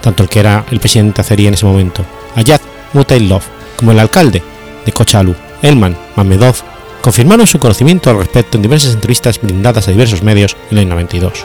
Tanto 0.00 0.24
el 0.24 0.28
que 0.28 0.40
era 0.40 0.64
el 0.72 0.80
presidente 0.80 1.20
azerí 1.20 1.46
en 1.46 1.54
ese 1.54 1.64
momento, 1.64 2.04
Ayat 2.34 2.60
Mutailov, 2.92 3.42
como 3.76 3.92
el 3.92 4.00
alcalde 4.00 4.42
de 4.84 4.92
Kochalu, 4.92 5.34
Elman 5.62 5.96
Mamedov, 6.16 6.56
confirmaron 7.00 7.46
su 7.46 7.58
conocimiento 7.58 8.10
al 8.10 8.18
respecto 8.18 8.56
en 8.56 8.62
diversas 8.62 8.94
entrevistas 8.94 9.40
brindadas 9.40 9.86
a 9.88 9.90
diversos 9.90 10.22
medios 10.22 10.56
en 10.70 10.78
el 10.78 10.88
92. 10.88 11.44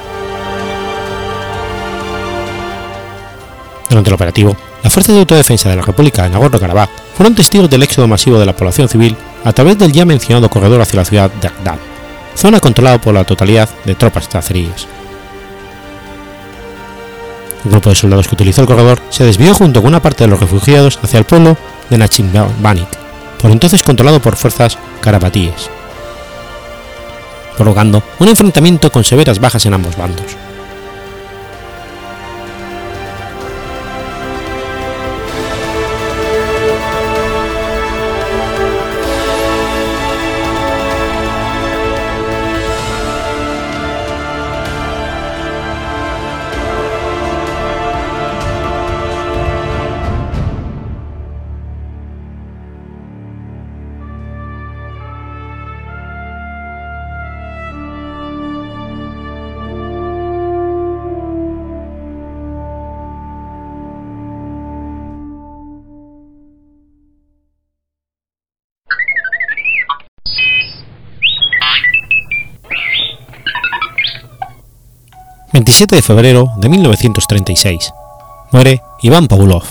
Durante 3.90 4.10
el 4.10 4.14
operativo, 4.14 4.56
las 4.84 4.94
fuerzas 4.94 5.16
de 5.16 5.20
autodefensa 5.20 5.70
de 5.70 5.76
la 5.76 5.82
República 5.82 6.24
de 6.24 6.30
Nagorno-Karabaj 6.30 6.90
fueron 7.16 7.36
testigos 7.36 7.70
del 7.70 7.84
éxodo 7.84 8.08
masivo 8.08 8.40
de 8.40 8.46
la 8.46 8.56
población 8.56 8.88
civil 8.88 9.18
a 9.44 9.52
través 9.52 9.78
del 9.78 9.92
ya 9.92 10.06
mencionado 10.06 10.50
corredor 10.50 10.82
hacia 10.82 10.98
la 10.98 11.06
ciudad 11.06 11.32
de 11.32 11.48
Agdad, 11.48 11.78
zona 12.36 12.60
controlada 12.60 13.02
por 13.02 13.14
la 13.14 13.26
totalidad 13.26 13.68
de 13.84 13.96
tropas 13.96 14.34
azeríes. 14.34 14.88
El 17.66 17.72
grupo 17.72 17.90
de 17.90 17.96
soldados 17.96 18.28
que 18.28 18.36
utilizó 18.36 18.62
el 18.62 18.68
corredor 18.68 19.02
se 19.10 19.26
desvió 19.26 19.54
junto 19.54 19.82
con 19.82 19.90
una 19.90 20.02
parte 20.02 20.24
de 20.24 20.30
los 20.30 20.40
refugiados 20.40 20.98
hacia 21.04 21.20
el 21.20 21.26
pueblo 21.26 21.58
de 21.90 21.98
Nachimbanik, 21.98 22.88
por 23.42 23.52
entonces 23.52 23.84
controlado 23.84 24.22
por 24.22 24.36
fuerzas 24.36 24.78
karabatíes, 25.02 25.70
provocando 27.58 28.04
un 28.20 28.28
enfrentamiento 28.28 28.92
con 28.92 29.04
severas 29.04 29.40
bajas 29.40 29.66
en 29.66 29.74
ambos 29.74 29.98
bandos. 29.98 30.36
27 75.70 75.97
de 75.97 76.01
febrero 76.01 76.51
de 76.57 76.67
1936. 76.67 77.93
Muere 78.51 78.82
Iván 79.03 79.28
Pavlov. 79.28 79.61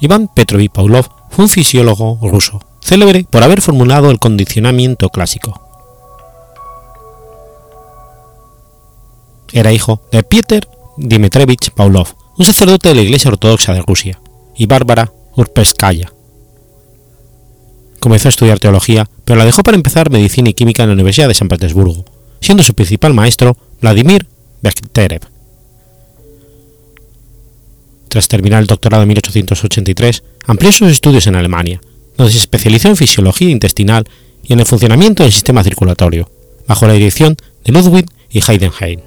Iván 0.00 0.26
Petrovich 0.26 0.72
Pavlov 0.72 1.06
fue 1.30 1.44
un 1.44 1.48
fisiólogo 1.48 2.18
ruso, 2.20 2.60
célebre 2.80 3.24
por 3.30 3.44
haber 3.44 3.60
formulado 3.60 4.10
el 4.10 4.18
condicionamiento 4.18 5.08
clásico. 5.08 5.60
Era 9.52 9.72
hijo 9.72 10.00
de 10.10 10.24
Pieter 10.24 10.68
Dmitrievich 10.96 11.70
Pavlov, 11.70 12.08
un 12.38 12.44
sacerdote 12.44 12.88
de 12.88 12.96
la 12.96 13.02
Iglesia 13.02 13.30
Ortodoxa 13.30 13.72
de 13.72 13.82
Rusia, 13.82 14.20
y 14.56 14.66
Bárbara 14.66 15.12
Urpeskaya. 15.36 16.12
Comenzó 18.00 18.26
a 18.26 18.30
estudiar 18.30 18.58
teología, 18.58 19.08
pero 19.24 19.38
la 19.38 19.44
dejó 19.44 19.62
para 19.62 19.76
empezar 19.76 20.10
medicina 20.10 20.50
y 20.50 20.54
química 20.54 20.82
en 20.82 20.88
la 20.88 20.94
Universidad 20.94 21.28
de 21.28 21.34
San 21.34 21.46
Petersburgo, 21.46 22.04
siendo 22.40 22.62
su 22.62 22.74
principal 22.74 23.14
maestro 23.14 23.56
Vladimir 23.80 24.26
Bekhterev. 24.62 25.22
Tras 28.08 28.28
terminar 28.28 28.60
el 28.60 28.66
doctorado 28.66 29.04
en 29.04 29.08
1883, 29.08 30.22
amplió 30.46 30.72
sus 30.72 30.90
estudios 30.90 31.26
en 31.28 31.36
Alemania, 31.36 31.80
donde 32.16 32.32
se 32.32 32.38
especializó 32.38 32.88
en 32.88 32.96
fisiología 32.96 33.50
intestinal 33.50 34.04
y 34.42 34.52
en 34.52 34.60
el 34.60 34.66
funcionamiento 34.66 35.22
del 35.22 35.32
sistema 35.32 35.62
circulatorio, 35.62 36.28
bajo 36.66 36.86
la 36.86 36.94
dirección 36.94 37.36
de 37.64 37.72
Ludwig 37.72 38.06
y 38.30 38.40
Heidenheim. 38.40 39.00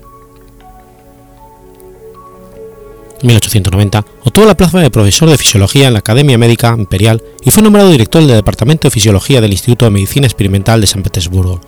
En 3.22 3.28
1890 3.28 4.06
obtuvo 4.24 4.46
la 4.46 4.58
plaza 4.58 4.80
de 4.80 4.92
profesor 4.92 5.30
de 5.30 5.38
fisiología 5.38 5.88
en 5.88 5.94
la 5.94 6.00
Academia 6.00 6.38
Médica 6.38 6.76
Imperial 6.78 7.24
y 7.44 7.52
fue 7.52 7.64
nombrado 7.64 7.90
director 7.90 8.22
del 8.22 8.36
Departamento 8.36 8.88
de 8.88 8.92
Fisiología 8.92 9.40
del 9.40 9.52
Instituto 9.52 9.86
de 9.86 9.92
Medicina 9.92 10.28
Experimental 10.28 10.82
de 10.82 10.88
San 10.88 11.04
Petersburgo. 11.04 11.62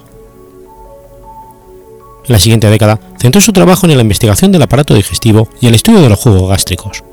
En 2.27 2.33
la 2.33 2.39
siguiente 2.39 2.69
década 2.69 2.99
centró 3.19 3.39
su 3.39 3.53
trabajo 3.53 3.85
en 3.85 3.95
la 3.95 4.01
investigación 4.01 4.51
del 4.51 4.63
aparato 4.63 4.95
digestivo 4.95 5.47
y 5.61 5.67
el 5.67 5.75
estudio 5.75 6.01
de 6.01 6.09
los 6.09 6.19
jugos 6.19 6.49
gástricos. 6.49 7.03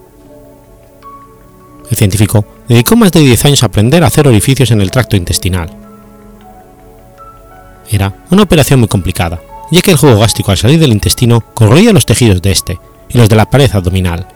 El 1.90 1.96
científico 1.96 2.46
dedicó 2.66 2.96
más 2.96 3.12
de 3.12 3.20
10 3.20 3.44
años 3.44 3.62
a 3.62 3.66
aprender 3.66 4.02
a 4.02 4.06
hacer 4.06 4.26
orificios 4.26 4.70
en 4.70 4.80
el 4.80 4.90
tracto 4.90 5.16
intestinal. 5.16 5.70
Era 7.90 8.14
una 8.30 8.44
operación 8.44 8.80
muy 8.80 8.88
complicada, 8.88 9.42
ya 9.70 9.82
que 9.82 9.90
el 9.90 9.98
jugo 9.98 10.18
gástrico 10.18 10.50
al 10.50 10.56
salir 10.56 10.80
del 10.80 10.92
intestino 10.92 11.42
corroía 11.52 11.92
los 11.92 12.06
tejidos 12.06 12.40
de 12.40 12.52
este 12.52 12.78
y 13.10 13.18
los 13.18 13.28
de 13.28 13.36
la 13.36 13.50
pared 13.50 13.70
abdominal. 13.74 14.26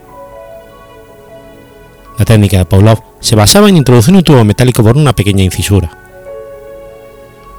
La 2.18 2.26
técnica 2.26 2.58
de 2.58 2.66
Pavlov 2.66 3.02
se 3.20 3.36
basaba 3.36 3.70
en 3.70 3.78
introducir 3.78 4.14
un 4.14 4.22
tubo 4.22 4.44
metálico 4.44 4.82
por 4.82 4.98
una 4.98 5.14
pequeña 5.14 5.42
incisura. 5.42 5.90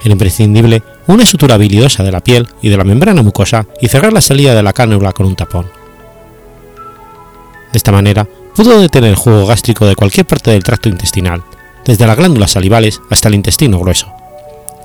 Era 0.03 0.11
imprescindible 0.11 0.84
una 1.07 1.25
sutura 1.25 1.55
habilidosa 1.55 2.03
de 2.03 2.11
la 2.11 2.21
piel 2.21 2.47
y 2.61 2.69
de 2.69 2.77
la 2.77 2.83
membrana 2.83 3.23
mucosa 3.23 3.65
y 3.81 3.87
cerrar 3.87 4.13
la 4.13 4.21
salida 4.21 4.53
de 4.53 4.63
la 4.63 4.73
cánula 4.73 5.13
con 5.13 5.25
un 5.25 5.35
tapón. 5.35 5.65
De 7.71 7.77
esta 7.77 7.91
manera 7.91 8.27
pudo 8.55 8.79
detener 8.79 9.11
el 9.11 9.15
jugo 9.15 9.45
gástrico 9.45 9.85
de 9.85 9.95
cualquier 9.95 10.25
parte 10.25 10.51
del 10.51 10.63
tracto 10.63 10.89
intestinal, 10.89 11.43
desde 11.85 12.05
las 12.05 12.17
glándulas 12.17 12.51
salivales 12.51 13.01
hasta 13.09 13.29
el 13.29 13.35
intestino 13.35 13.79
grueso, 13.79 14.11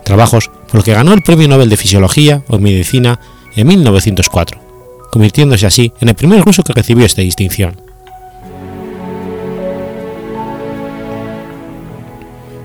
trabajos 0.05 0.51
por 0.67 0.77
los 0.77 0.85
que 0.85 0.95
ganó 0.95 1.13
el 1.13 1.23
Premio 1.23 1.49
Nobel 1.49 1.69
de 1.69 1.77
Fisiología 1.77 2.43
o 2.49 2.59
Medicina 2.59 3.19
en 3.57 3.67
1904, 3.67 4.61
convirtiéndose 5.11 5.67
así 5.67 5.93
en 6.01 6.09
el 6.09 6.15
primer 6.15 6.43
ruso 6.43 6.63
que 6.63 6.73
recibió 6.73 7.05
esta 7.05 7.23
distinción. 7.23 7.81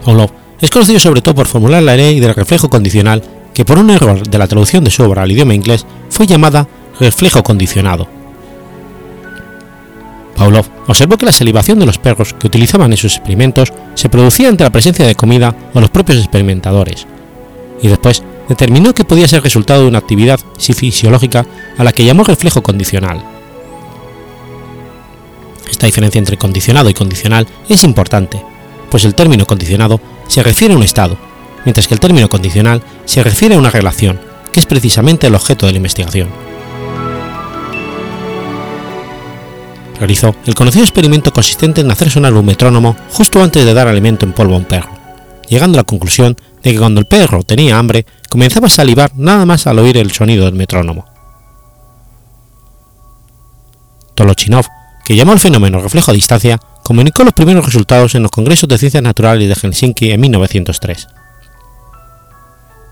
Orlov 0.05 0.31
es 0.61 0.69
conocido 0.71 0.99
sobre 0.99 1.21
todo 1.21 1.35
por 1.35 1.47
formular 1.47 1.83
la 1.83 1.95
ley 1.95 2.19
del 2.19 2.33
reflejo 2.33 2.69
condicional 2.69 3.21
que 3.57 3.65
por 3.65 3.79
un 3.79 3.89
error 3.89 4.21
de 4.21 4.37
la 4.37 4.45
traducción 4.45 4.83
de 4.83 4.91
su 4.91 5.01
obra 5.01 5.23
al 5.23 5.31
idioma 5.31 5.55
inglés 5.55 5.83
fue 6.11 6.27
llamada 6.27 6.67
reflejo 6.99 7.41
condicionado, 7.41 8.07
Pavlov 10.35 10.67
observó 10.85 11.17
que 11.17 11.25
la 11.25 11.31
salivación 11.31 11.79
de 11.79 11.87
los 11.87 11.97
perros 11.97 12.35
que 12.35 12.45
utilizaban 12.45 12.91
en 12.91 12.99
sus 12.99 13.15
experimentos 13.15 13.73
se 13.95 14.09
producía 14.09 14.49
ante 14.49 14.63
la 14.63 14.69
presencia 14.69 15.07
de 15.07 15.15
comida 15.15 15.55
o 15.73 15.81
los 15.81 15.89
propios 15.89 16.19
experimentadores, 16.19 17.07
y 17.81 17.87
después 17.87 18.21
determinó 18.47 18.93
que 18.93 19.05
podía 19.05 19.27
ser 19.27 19.41
resultado 19.41 19.81
de 19.81 19.87
una 19.87 19.97
actividad 19.97 20.39
fisiológica 20.59 21.43
a 21.79 21.83
la 21.83 21.93
que 21.93 22.05
llamó 22.05 22.25
reflejo 22.25 22.61
condicional. 22.61 23.23
Esta 25.67 25.87
diferencia 25.87 26.19
entre 26.19 26.37
condicionado 26.37 26.91
y 26.91 26.93
condicional 26.93 27.47
es 27.67 27.83
importante, 27.83 28.39
pues 28.91 29.03
el 29.03 29.15
término 29.15 29.47
condicionado 29.47 29.99
se 30.27 30.43
refiere 30.43 30.75
a 30.75 30.77
un 30.77 30.83
estado, 30.83 31.17
mientras 31.67 31.85
que 31.85 31.93
el 31.93 31.99
término 31.99 32.29
condicional 32.29 32.81
se 33.03 33.21
refiere 33.21 33.55
a 33.55 33.57
una 33.57 33.69
relación, 33.69 34.17
que 34.53 34.61
es 34.61 34.65
precisamente 34.65 35.27
el 35.27 35.35
objeto 35.35 35.65
de 35.65 35.73
la 35.73 35.77
investigación. 35.79 36.29
realizó 39.99 40.33
el 40.45 40.55
conocido 40.55 40.83
experimento 40.83 41.33
consistente 41.33 41.81
en 41.81 41.91
hacer 41.91 42.09
sonar 42.09 42.33
un 42.33 42.45
metrónomo 42.45 42.95
justo 43.09 43.43
antes 43.43 43.65
de 43.65 43.73
dar 43.73 43.89
alimento 43.89 44.25
en 44.25 44.31
polvo 44.31 44.53
a 44.53 44.59
un 44.59 44.65
perro, 44.65 44.91
llegando 45.49 45.77
a 45.77 45.81
la 45.81 45.85
conclusión 45.85 46.37
de 46.63 46.71
que 46.71 46.79
cuando 46.79 47.01
el 47.01 47.07
perro 47.07 47.43
tenía 47.43 47.77
hambre 47.77 48.05
comenzaba 48.29 48.67
a 48.67 48.69
salivar 48.69 49.11
nada 49.15 49.45
más 49.45 49.67
al 49.67 49.79
oír 49.79 49.97
el 49.97 50.11
sonido 50.11 50.45
del 50.45 50.53
metrónomo. 50.53 51.03
Tolochinov, 54.15 54.67
que 55.03 55.17
llamó 55.17 55.33
el 55.33 55.39
fenómeno 55.39 55.81
reflejo 55.81 56.11
a 56.11 56.13
distancia, 56.13 56.59
comunicó 56.83 57.25
los 57.25 57.33
primeros 57.33 57.65
resultados 57.65 58.15
en 58.15 58.23
los 58.23 58.31
Congresos 58.31 58.69
de 58.69 58.77
Ciencias 58.77 59.03
Naturales 59.03 59.49
de 59.49 59.55
Helsinki 59.55 60.11
en 60.11 60.21
1903. 60.21 61.07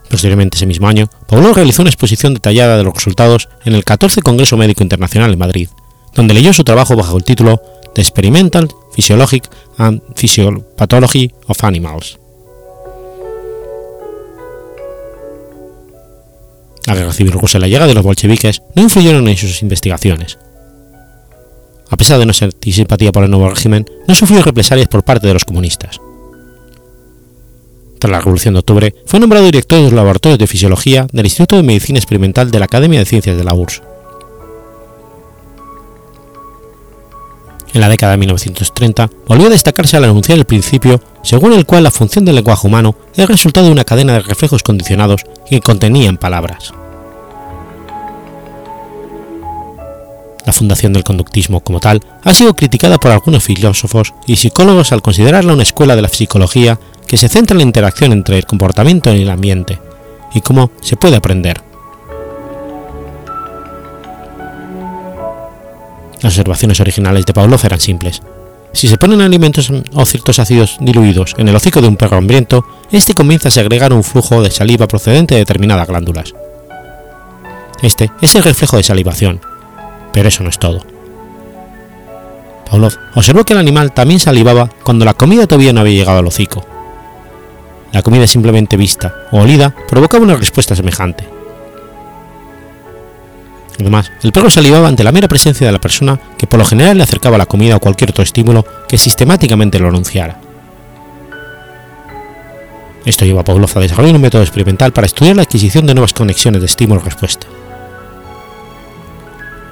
Posteriormente 0.10 0.58
ese 0.58 0.66
mismo 0.66 0.88
año, 0.88 1.10
Pavlov 1.28 1.56
realizó 1.56 1.82
una 1.82 1.90
exposición 1.90 2.34
detallada 2.34 2.78
de 2.78 2.84
los 2.84 2.94
resultados 2.94 3.50
en 3.66 3.74
el 3.74 3.84
14 3.84 4.22
Congreso 4.22 4.58
Médico 4.58 4.84
Internacional 4.84 5.32
en 5.32 5.40
Madrid, 5.40 5.70
donde 6.14 6.34
leyó 6.34 6.54
su 6.54 6.64
trabajo 6.64 6.96
bajo 6.96 7.18
el 7.18 7.24
título 7.24 7.62
The 7.94 8.02
Experimental 8.02 8.70
Physiologic 8.94 9.50
and 9.78 10.02
Physiopathology 10.16 11.32
of 11.48 11.64
Animals. 11.64 12.20
La 16.86 16.94
guerra 16.94 17.14
civil 17.14 17.34
rusa 17.34 17.58
y 17.58 17.62
la 17.62 17.68
llegada 17.68 17.88
de 17.88 17.96
los 17.96 18.04
bolcheviques 18.04 18.62
no 18.76 18.84
influyeron 18.84 19.28
en 19.28 19.38
sus 19.38 19.62
investigaciones. 19.64 20.38
A 21.90 21.98
pesar 21.98 22.20
de 22.20 22.26
no 22.26 22.34
sentir 22.34 22.74
simpatía 22.74 23.12
por 23.12 23.24
el 23.24 23.32
nuevo 23.32 23.50
régimen, 23.50 23.86
no 24.08 24.14
sufrió 24.16 24.42
represalias 24.44 24.88
por 24.88 25.04
parte 25.04 25.28
de 25.28 25.34
los 25.34 25.46
comunistas. 25.46 26.00
Tras 28.06 28.12
la 28.12 28.20
Revolución 28.20 28.54
de 28.54 28.60
Octubre, 28.60 28.94
fue 29.08 29.20
nombrado 29.20 29.46
director 29.46 29.80
de 29.80 29.86
los 29.86 29.94
laboratorios 29.94 30.38
de 30.38 30.46
fisiología 30.46 31.08
del 31.12 31.26
Instituto 31.26 31.56
de 31.56 31.64
Medicina 31.64 31.98
Experimental 31.98 32.52
de 32.52 32.60
la 32.60 32.66
Academia 32.66 33.00
de 33.00 33.06
Ciencias 33.08 33.36
de 33.36 33.44
la 33.44 33.56
URSS. 33.56 33.82
En 37.74 37.82
la 37.82 37.90
década 37.90 38.12
de 38.12 38.20
1930 38.20 39.10
volvió 39.26 39.48
a 39.48 39.50
destacarse 39.50 39.98
al 39.98 40.04
anunciar 40.04 40.38
el 40.38 40.46
principio 40.46 41.02
según 41.24 41.54
el 41.54 41.66
cual 41.66 41.82
la 41.82 41.90
función 41.90 42.26
del 42.26 42.36
lenguaje 42.36 42.68
humano 42.68 42.96
es 43.16 43.28
resultado 43.28 43.66
de 43.66 43.72
una 43.72 43.86
cadena 43.86 44.14
de 44.14 44.20
reflejos 44.20 44.62
condicionados 44.62 45.22
que 45.50 45.60
contenían 45.60 46.18
palabras. 46.18 46.76
La 50.46 50.54
fundación 50.54 50.94
del 50.94 51.04
conductismo 51.04 51.62
como 51.62 51.80
tal 51.80 52.02
ha 52.24 52.34
sido 52.36 52.54
criticada 52.54 53.00
por 53.00 53.10
algunos 53.10 53.44
filósofos 53.44 54.14
y 54.28 54.36
psicólogos 54.36 54.92
al 54.92 55.02
considerarla 55.02 55.54
una 55.54 55.64
escuela 55.64 55.96
de 55.96 56.04
la 56.04 56.08
psicología 56.08 56.80
se 57.18 57.30
centra 57.30 57.54
en 57.54 57.60
la 57.60 57.64
interacción 57.64 58.12
entre 58.12 58.38
el 58.38 58.46
comportamiento 58.46 59.14
y 59.14 59.22
el 59.22 59.30
ambiente, 59.30 59.80
y 60.34 60.42
cómo 60.42 60.72
se 60.82 60.98
puede 60.98 61.16
aprender. 61.16 61.62
Las 66.22 66.34
observaciones 66.34 66.80
originales 66.80 67.26
de 67.26 67.34
Pavlov 67.34 67.60
eran 67.64 67.80
simples. 67.80 68.22
Si 68.74 68.88
se 68.88 68.98
ponen 68.98 69.22
alimentos 69.22 69.72
o 69.94 70.06
ciertos 70.06 70.40
ácidos 70.40 70.78
diluidos 70.82 71.36
en 71.38 71.48
el 71.48 71.56
hocico 71.56 71.82
de 71.82 71.88
un 71.88 71.96
perro 71.96 72.18
hambriento, 72.18 72.66
este 72.92 73.14
comienza 73.14 73.48
a 73.48 73.52
segregar 73.52 73.94
un 73.94 74.04
flujo 74.04 74.42
de 74.42 74.52
saliva 74.52 74.88
procedente 74.88 75.36
de 75.36 75.42
determinadas 75.42 75.88
glándulas. 75.88 76.34
Este 77.82 78.12
es 78.22 78.36
el 78.36 78.44
reflejo 78.44 78.78
de 78.78 78.84
salivación, 78.84 79.40
pero 80.12 80.28
eso 80.28 80.44
no 80.44 80.50
es 80.50 80.60
todo. 80.60 80.80
Pavlov 82.70 82.98
observó 83.14 83.44
que 83.44 83.54
el 83.54 83.60
animal 83.60 83.94
también 83.94 84.20
salivaba 84.20 84.70
cuando 84.84 85.06
la 85.06 85.14
comida 85.14 85.48
todavía 85.48 85.72
no 85.72 85.82
había 85.82 86.00
llegado 86.00 86.20
al 86.20 86.28
hocico. 86.28 86.66
La 87.96 88.02
comida 88.02 88.28
simplemente 88.28 88.76
vista 88.76 89.16
o 89.32 89.40
olida 89.40 89.74
provocaba 89.88 90.26
una 90.26 90.36
respuesta 90.36 90.76
semejante. 90.76 91.26
Además, 93.80 94.12
el 94.22 94.34
perro 94.34 94.50
salivaba 94.50 94.90
ante 94.90 95.06
la 95.06 95.14
mera 95.14 95.30
presencia 95.30 95.66
de 95.66 95.72
la 95.72 95.80
persona 95.80 96.20
que 96.38 96.46
por 96.46 96.60
lo 96.60 96.66
general 96.66 96.98
le 96.98 97.04
acercaba 97.04 97.38
la 97.38 97.46
comida 97.46 97.78
o 97.78 97.80
cualquier 97.80 98.10
otro 98.10 98.26
estímulo 98.26 98.66
que 98.90 98.98
sistemáticamente 98.98 99.80
lo 99.80 99.88
anunciara. 99.88 100.42
Esto 103.06 103.24
lleva 103.24 103.40
a 103.40 103.46
Pavlov 103.46 103.72
a 103.74 103.80
desarrollar 103.80 104.16
un 104.16 104.22
método 104.22 104.42
experimental 104.42 104.92
para 104.92 105.08
estudiar 105.08 105.38
la 105.38 105.44
adquisición 105.44 105.86
de 105.86 105.94
nuevas 105.94 106.12
conexiones 106.12 106.60
de 106.60 106.66
estímulo-respuesta. 106.66 107.48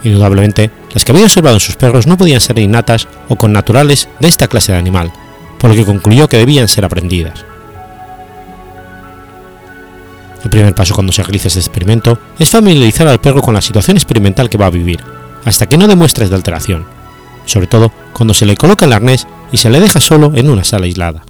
Indudablemente, 0.05 0.71
las 0.93 1.03
que 1.03 1.11
había 1.11 1.25
observado 1.25 1.57
en 1.57 1.59
sus 1.59 1.75
perros 1.75 2.07
no 2.07 2.17
podían 2.17 2.39
ser 2.39 2.57
innatas 2.57 3.05
o 3.27 3.35
connaturales 3.35 4.07
de 4.21 4.29
esta 4.29 4.47
clase 4.47 4.71
de 4.71 4.77
animal, 4.77 5.11
por 5.59 5.71
lo 5.71 5.75
que 5.75 5.83
concluyó 5.83 6.29
que 6.29 6.37
debían 6.37 6.69
ser 6.69 6.85
aprendidas. 6.85 7.43
El 10.43 10.49
primer 10.49 10.75
paso 10.75 10.93
cuando 10.93 11.13
se 11.13 11.23
realiza 11.23 11.47
este 11.47 11.59
experimento 11.59 12.19
es 12.37 12.49
familiarizar 12.49 13.07
al 13.07 13.21
perro 13.21 13.41
con 13.41 13.53
la 13.53 13.61
situación 13.61 13.95
experimental 13.95 14.49
que 14.49 14.57
va 14.57 14.65
a 14.65 14.71
vivir, 14.71 14.99
hasta 15.45 15.67
que 15.67 15.77
no 15.77 15.87
demuestres 15.87 16.29
de 16.29 16.35
alteración, 16.35 16.85
sobre 17.45 17.67
todo 17.67 17.91
cuando 18.11 18.33
se 18.33 18.45
le 18.45 18.57
coloca 18.57 18.85
el 18.85 18.93
arnés 18.93 19.25
y 19.51 19.57
se 19.57 19.69
le 19.69 19.79
deja 19.79 20.01
solo 20.01 20.33
en 20.35 20.49
una 20.49 20.63
sala 20.63 20.85
aislada. 20.85 21.23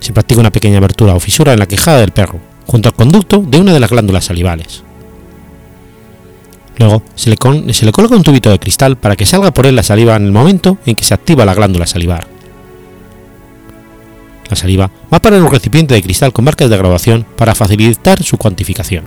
Se 0.00 0.12
practica 0.12 0.40
una 0.40 0.52
pequeña 0.52 0.78
abertura 0.78 1.14
o 1.14 1.20
fisura 1.20 1.54
en 1.54 1.58
la 1.58 1.66
quejada 1.66 2.00
del 2.00 2.12
perro, 2.12 2.40
junto 2.66 2.90
al 2.90 2.94
conducto 2.94 3.42
de 3.46 3.58
una 3.58 3.72
de 3.72 3.80
las 3.80 3.90
glándulas 3.90 4.26
salivales. 4.26 4.82
Luego 6.78 7.02
se 7.14 7.30
le, 7.30 7.72
se 7.72 7.86
le 7.86 7.92
coloca 7.92 8.16
un 8.16 8.22
tubito 8.22 8.50
de 8.50 8.58
cristal 8.58 8.96
para 8.98 9.16
que 9.16 9.24
salga 9.24 9.50
por 9.50 9.66
él 9.66 9.76
la 9.76 9.82
saliva 9.82 10.14
en 10.16 10.26
el 10.26 10.32
momento 10.32 10.76
en 10.84 10.94
que 10.94 11.04
se 11.04 11.14
activa 11.14 11.46
la 11.46 11.54
glándula 11.54 11.86
salivar. 11.86 12.35
La 14.48 14.56
saliva 14.56 14.90
va 15.12 15.18
para 15.20 15.36
un 15.38 15.50
recipiente 15.50 15.94
de 15.94 16.02
cristal 16.02 16.32
con 16.32 16.44
marcas 16.44 16.70
de 16.70 16.76
graduación 16.76 17.26
para 17.36 17.54
facilitar 17.54 18.22
su 18.22 18.36
cuantificación. 18.36 19.04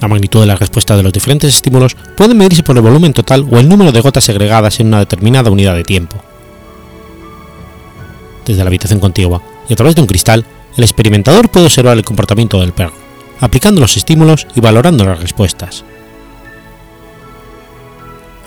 La 0.00 0.08
magnitud 0.08 0.40
de 0.40 0.46
la 0.46 0.56
respuesta 0.56 0.96
de 0.96 1.02
los 1.02 1.12
diferentes 1.12 1.54
estímulos 1.54 1.94
puede 2.16 2.34
medirse 2.34 2.62
por 2.62 2.76
el 2.76 2.82
volumen 2.82 3.12
total 3.12 3.46
o 3.50 3.58
el 3.58 3.68
número 3.68 3.92
de 3.92 4.00
gotas 4.00 4.24
segregadas 4.24 4.80
en 4.80 4.88
una 4.88 5.00
determinada 5.00 5.50
unidad 5.50 5.74
de 5.74 5.84
tiempo. 5.84 6.16
Desde 8.46 8.62
la 8.62 8.68
habitación 8.68 9.00
contigua 9.00 9.42
y 9.68 9.72
a 9.74 9.76
través 9.76 9.94
de 9.94 10.00
un 10.00 10.06
cristal, 10.06 10.44
el 10.76 10.84
experimentador 10.84 11.50
puede 11.50 11.66
observar 11.66 11.96
el 11.96 12.04
comportamiento 12.04 12.60
del 12.60 12.72
perro, 12.72 12.94
aplicando 13.40 13.80
los 13.80 13.96
estímulos 13.96 14.46
y 14.54 14.60
valorando 14.60 15.04
las 15.04 15.20
respuestas. 15.20 15.84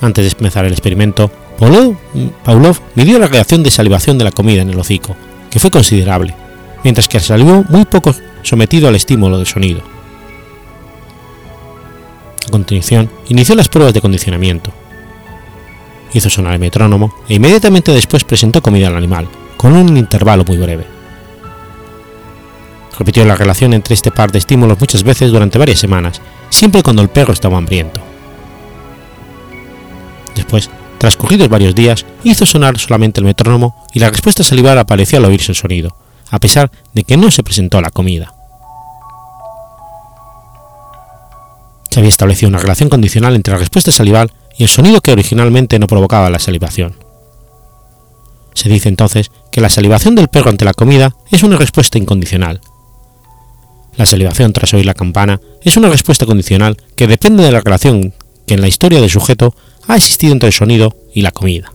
Antes 0.02 0.26
de 0.26 0.32
empezar 0.32 0.66
el 0.66 0.74
experimento, 0.74 1.32
Pavlov 1.60 2.78
midió 2.96 3.20
la 3.20 3.28
reacción 3.28 3.64
de 3.64 3.72
salivación 3.72 4.18
de 4.18 4.24
la 4.26 4.32
comida 4.32 4.62
en 4.62 4.70
el 4.70 4.80
hocico, 4.80 5.16
que 5.50 5.60
fue 5.60 5.72
considerable, 5.72 6.36
mientras 6.84 7.08
que 7.08 7.20
salió 7.20 7.64
muy 7.70 7.86
poco 7.86 8.14
sometido 8.42 8.88
al 8.88 8.96
estímulo 8.96 9.38
del 9.38 9.48
sonido. 9.48 9.82
A 12.48 12.52
continuación, 12.52 13.10
inició 13.30 13.56
las 13.56 13.70
pruebas 13.70 13.94
de 13.94 14.02
condicionamiento. 14.02 14.72
Hizo 16.14 16.30
sonar 16.30 16.54
el 16.54 16.60
metrónomo 16.60 17.14
e 17.28 17.36
inmediatamente 17.36 17.92
después 17.92 18.24
presentó 18.24 18.62
comida 18.62 18.88
al 18.88 18.98
animal, 18.98 19.28
con 19.58 19.76
un 19.76 19.96
intervalo 19.98 20.44
muy 20.44 20.58
breve. 20.58 20.86
Repitió 22.98 23.26
la 23.26 23.36
relación 23.36 23.74
entre 23.74 23.96
este 23.96 24.12
par 24.12 24.32
de 24.32 24.40
estímulos 24.40 24.80
muchas 24.80 25.04
veces 25.04 25.32
durante 25.32 25.58
varias 25.58 25.80
semanas, 25.80 26.22
siempre 26.50 26.84
cuando 26.84 27.02
el 27.02 27.10
perro 27.10 27.34
estaba 27.34 27.58
hambriento. 27.58 28.02
Después, 30.36 30.70
transcurridos 31.04 31.50
varios 31.50 31.76
días, 31.76 32.06
hizo 32.24 32.46
sonar 32.46 32.80
solamente 32.80 33.20
el 33.20 33.26
metrónomo 33.26 33.76
y 33.94 34.00
la 34.00 34.10
respuesta 34.10 34.42
salivar 34.42 34.78
apareció 34.78 35.18
al 35.18 35.26
oírse 35.26 35.52
el 35.52 35.58
sonido, 35.58 35.98
a 36.30 36.40
pesar 36.40 36.72
de 36.94 37.04
que 37.04 37.18
no 37.18 37.30
se 37.30 37.44
presentó 37.44 37.82
la 37.82 37.90
comida. 37.90 38.34
Se 41.90 42.00
había 42.00 42.08
establecido 42.08 42.48
una 42.48 42.60
relación 42.60 42.88
condicional 42.88 43.36
entre 43.36 43.52
la 43.52 43.60
respuesta 43.60 43.92
salival 43.92 44.32
y 44.58 44.64
el 44.64 44.70
sonido 44.70 45.02
que 45.02 45.12
originalmente 45.12 45.78
no 45.78 45.88
provocaba 45.88 46.30
la 46.30 46.40
salivación. 46.40 46.96
Se 48.54 48.70
dice 48.70 48.88
entonces 48.88 49.30
que 49.52 49.60
la 49.60 49.68
salivación 49.68 50.16
del 50.16 50.30
perro 50.30 50.52
ante 50.52 50.64
la 50.64 50.74
comida 50.74 51.14
es 51.32 51.44
una 51.44 51.58
respuesta 51.58 51.98
incondicional. 51.98 52.62
La 53.98 54.06
salivación 54.06 54.54
tras 54.54 54.74
oír 54.74 54.86
la 54.86 54.94
campana 54.94 55.42
es 55.64 55.76
una 55.76 55.90
respuesta 55.90 56.26
condicional 56.26 56.78
que 56.96 57.08
depende 57.08 57.44
de 57.44 57.52
la 57.52 57.60
relación 57.60 58.14
que 58.48 58.54
en 58.54 58.62
la 58.62 58.70
historia 58.70 59.02
del 59.02 59.10
sujeto 59.10 59.54
ha 59.88 59.96
existido 59.96 60.34
entre 60.34 60.48
el 60.48 60.54
sonido 60.54 60.96
y 61.14 61.22
la 61.22 61.32
comida. 61.32 61.74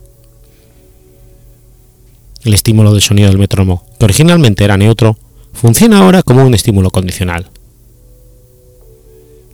El 2.43 2.53
estímulo 2.53 2.93
del 2.93 3.01
sonido 3.01 3.27
del 3.29 3.37
metrónomo, 3.37 3.85
que 3.99 4.05
originalmente 4.05 4.63
era 4.63 4.77
neutro, 4.77 5.17
funciona 5.53 5.99
ahora 5.99 6.23
como 6.23 6.45
un 6.45 6.53
estímulo 6.53 6.89
condicional. 6.89 7.49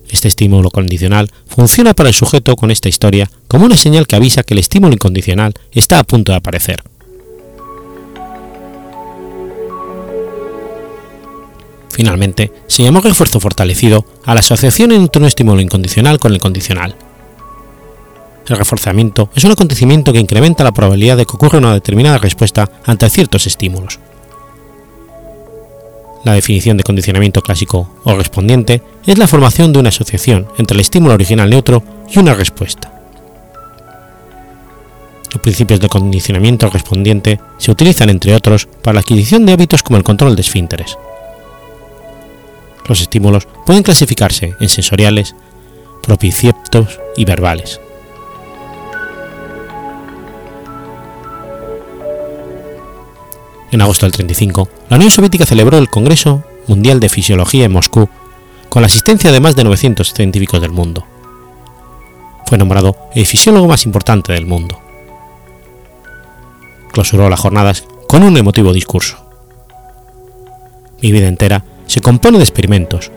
Este 0.08 0.28
estímulo 0.28 0.70
condicional 0.70 1.30
funciona 1.46 1.94
para 1.94 2.08
el 2.08 2.14
sujeto 2.14 2.54
con 2.54 2.70
esta 2.70 2.88
historia 2.88 3.28
como 3.48 3.66
una 3.66 3.76
señal 3.76 4.06
que 4.06 4.14
avisa 4.14 4.44
que 4.44 4.54
el 4.54 4.60
estímulo 4.60 4.94
incondicional 4.94 5.54
está 5.72 5.98
a 5.98 6.04
punto 6.04 6.32
de 6.32 6.38
aparecer. 6.38 6.84
Finalmente, 11.90 12.52
se 12.66 12.82
llamó 12.82 13.00
refuerzo 13.00 13.40
fortalecido 13.40 14.04
a 14.26 14.34
la 14.34 14.40
asociación 14.40 14.92
entre 14.92 15.18
un 15.18 15.26
estímulo 15.26 15.62
incondicional 15.62 16.18
con 16.20 16.32
el 16.32 16.40
condicional. 16.40 16.94
El 18.48 18.56
reforzamiento 18.56 19.28
es 19.34 19.42
un 19.44 19.50
acontecimiento 19.50 20.12
que 20.12 20.20
incrementa 20.20 20.62
la 20.62 20.72
probabilidad 20.72 21.16
de 21.16 21.26
que 21.26 21.32
ocurra 21.34 21.58
una 21.58 21.74
determinada 21.74 22.18
respuesta 22.18 22.70
ante 22.84 23.10
ciertos 23.10 23.46
estímulos. 23.46 23.98
La 26.24 26.32
definición 26.32 26.76
de 26.76 26.84
condicionamiento 26.84 27.42
clásico 27.42 27.88
o 28.02 28.04
correspondiente 28.04 28.82
es 29.04 29.18
la 29.18 29.26
formación 29.26 29.72
de 29.72 29.80
una 29.80 29.88
asociación 29.88 30.46
entre 30.58 30.74
el 30.74 30.80
estímulo 30.80 31.14
original 31.14 31.50
neutro 31.50 31.82
y 32.08 32.18
una 32.18 32.34
respuesta. 32.34 32.92
Los 35.32 35.42
principios 35.42 35.80
de 35.80 35.88
condicionamiento 35.88 36.66
correspondiente 36.68 37.40
se 37.58 37.70
utilizan, 37.70 38.10
entre 38.10 38.34
otros, 38.34 38.66
para 38.82 38.94
la 38.94 39.00
adquisición 39.00 39.44
de 39.44 39.52
hábitos 39.52 39.82
como 39.82 39.98
el 39.98 40.04
control 40.04 40.34
de 40.34 40.42
esfínteres. 40.42 40.96
Los 42.88 43.00
estímulos 43.00 43.46
pueden 43.66 43.82
clasificarse 43.82 44.54
en 44.60 44.68
sensoriales, 44.68 45.34
propicieptos 46.02 47.00
y 47.16 47.24
verbales. 47.24 47.80
En 53.76 53.82
agosto 53.82 54.06
del 54.06 54.12
35, 54.12 54.70
la 54.88 54.96
Unión 54.96 55.10
Soviética 55.10 55.44
celebró 55.44 55.76
el 55.76 55.90
Congreso 55.90 56.42
Mundial 56.66 56.98
de 56.98 57.10
Fisiología 57.10 57.66
en 57.66 57.72
Moscú, 57.72 58.08
con 58.70 58.80
la 58.80 58.86
asistencia 58.86 59.30
de 59.30 59.38
más 59.38 59.54
de 59.54 59.64
900 59.64 60.14
científicos 60.14 60.62
del 60.62 60.70
mundo. 60.70 61.06
Fue 62.46 62.56
nombrado 62.56 62.96
el 63.14 63.26
fisiólogo 63.26 63.68
más 63.68 63.84
importante 63.84 64.32
del 64.32 64.46
mundo. 64.46 64.80
Clausuró 66.90 67.28
las 67.28 67.38
jornadas 67.38 67.84
con 68.08 68.22
un 68.22 68.38
emotivo 68.38 68.72
discurso. 68.72 69.18
Mi 71.02 71.12
vida 71.12 71.28
entera 71.28 71.62
se 71.86 72.00
compone 72.00 72.38
de 72.38 72.44
experimentos. 72.44 73.10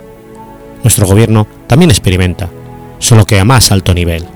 Nuestro 0.82 1.06
gobierno 1.06 1.46
también 1.68 1.90
experimenta, 1.90 2.50
solo 2.98 3.24
que 3.24 3.40
a 3.40 3.46
más 3.46 3.72
alto 3.72 3.94
nivel. 3.94 4.26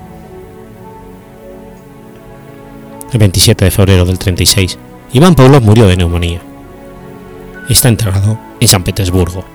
El 3.13 3.19
27 3.19 3.65
de 3.65 3.69
febrero 3.69 4.05
del 4.05 4.17
36, 4.17 4.79
Iván 5.13 5.35
Pavlov 5.35 5.63
murió 5.63 5.87
de 5.87 5.97
neumonía. 5.97 6.41
Está 7.69 7.87
enterrado 7.87 8.37
en 8.59 8.67
San 8.67 8.83
Petersburgo. 8.83 9.54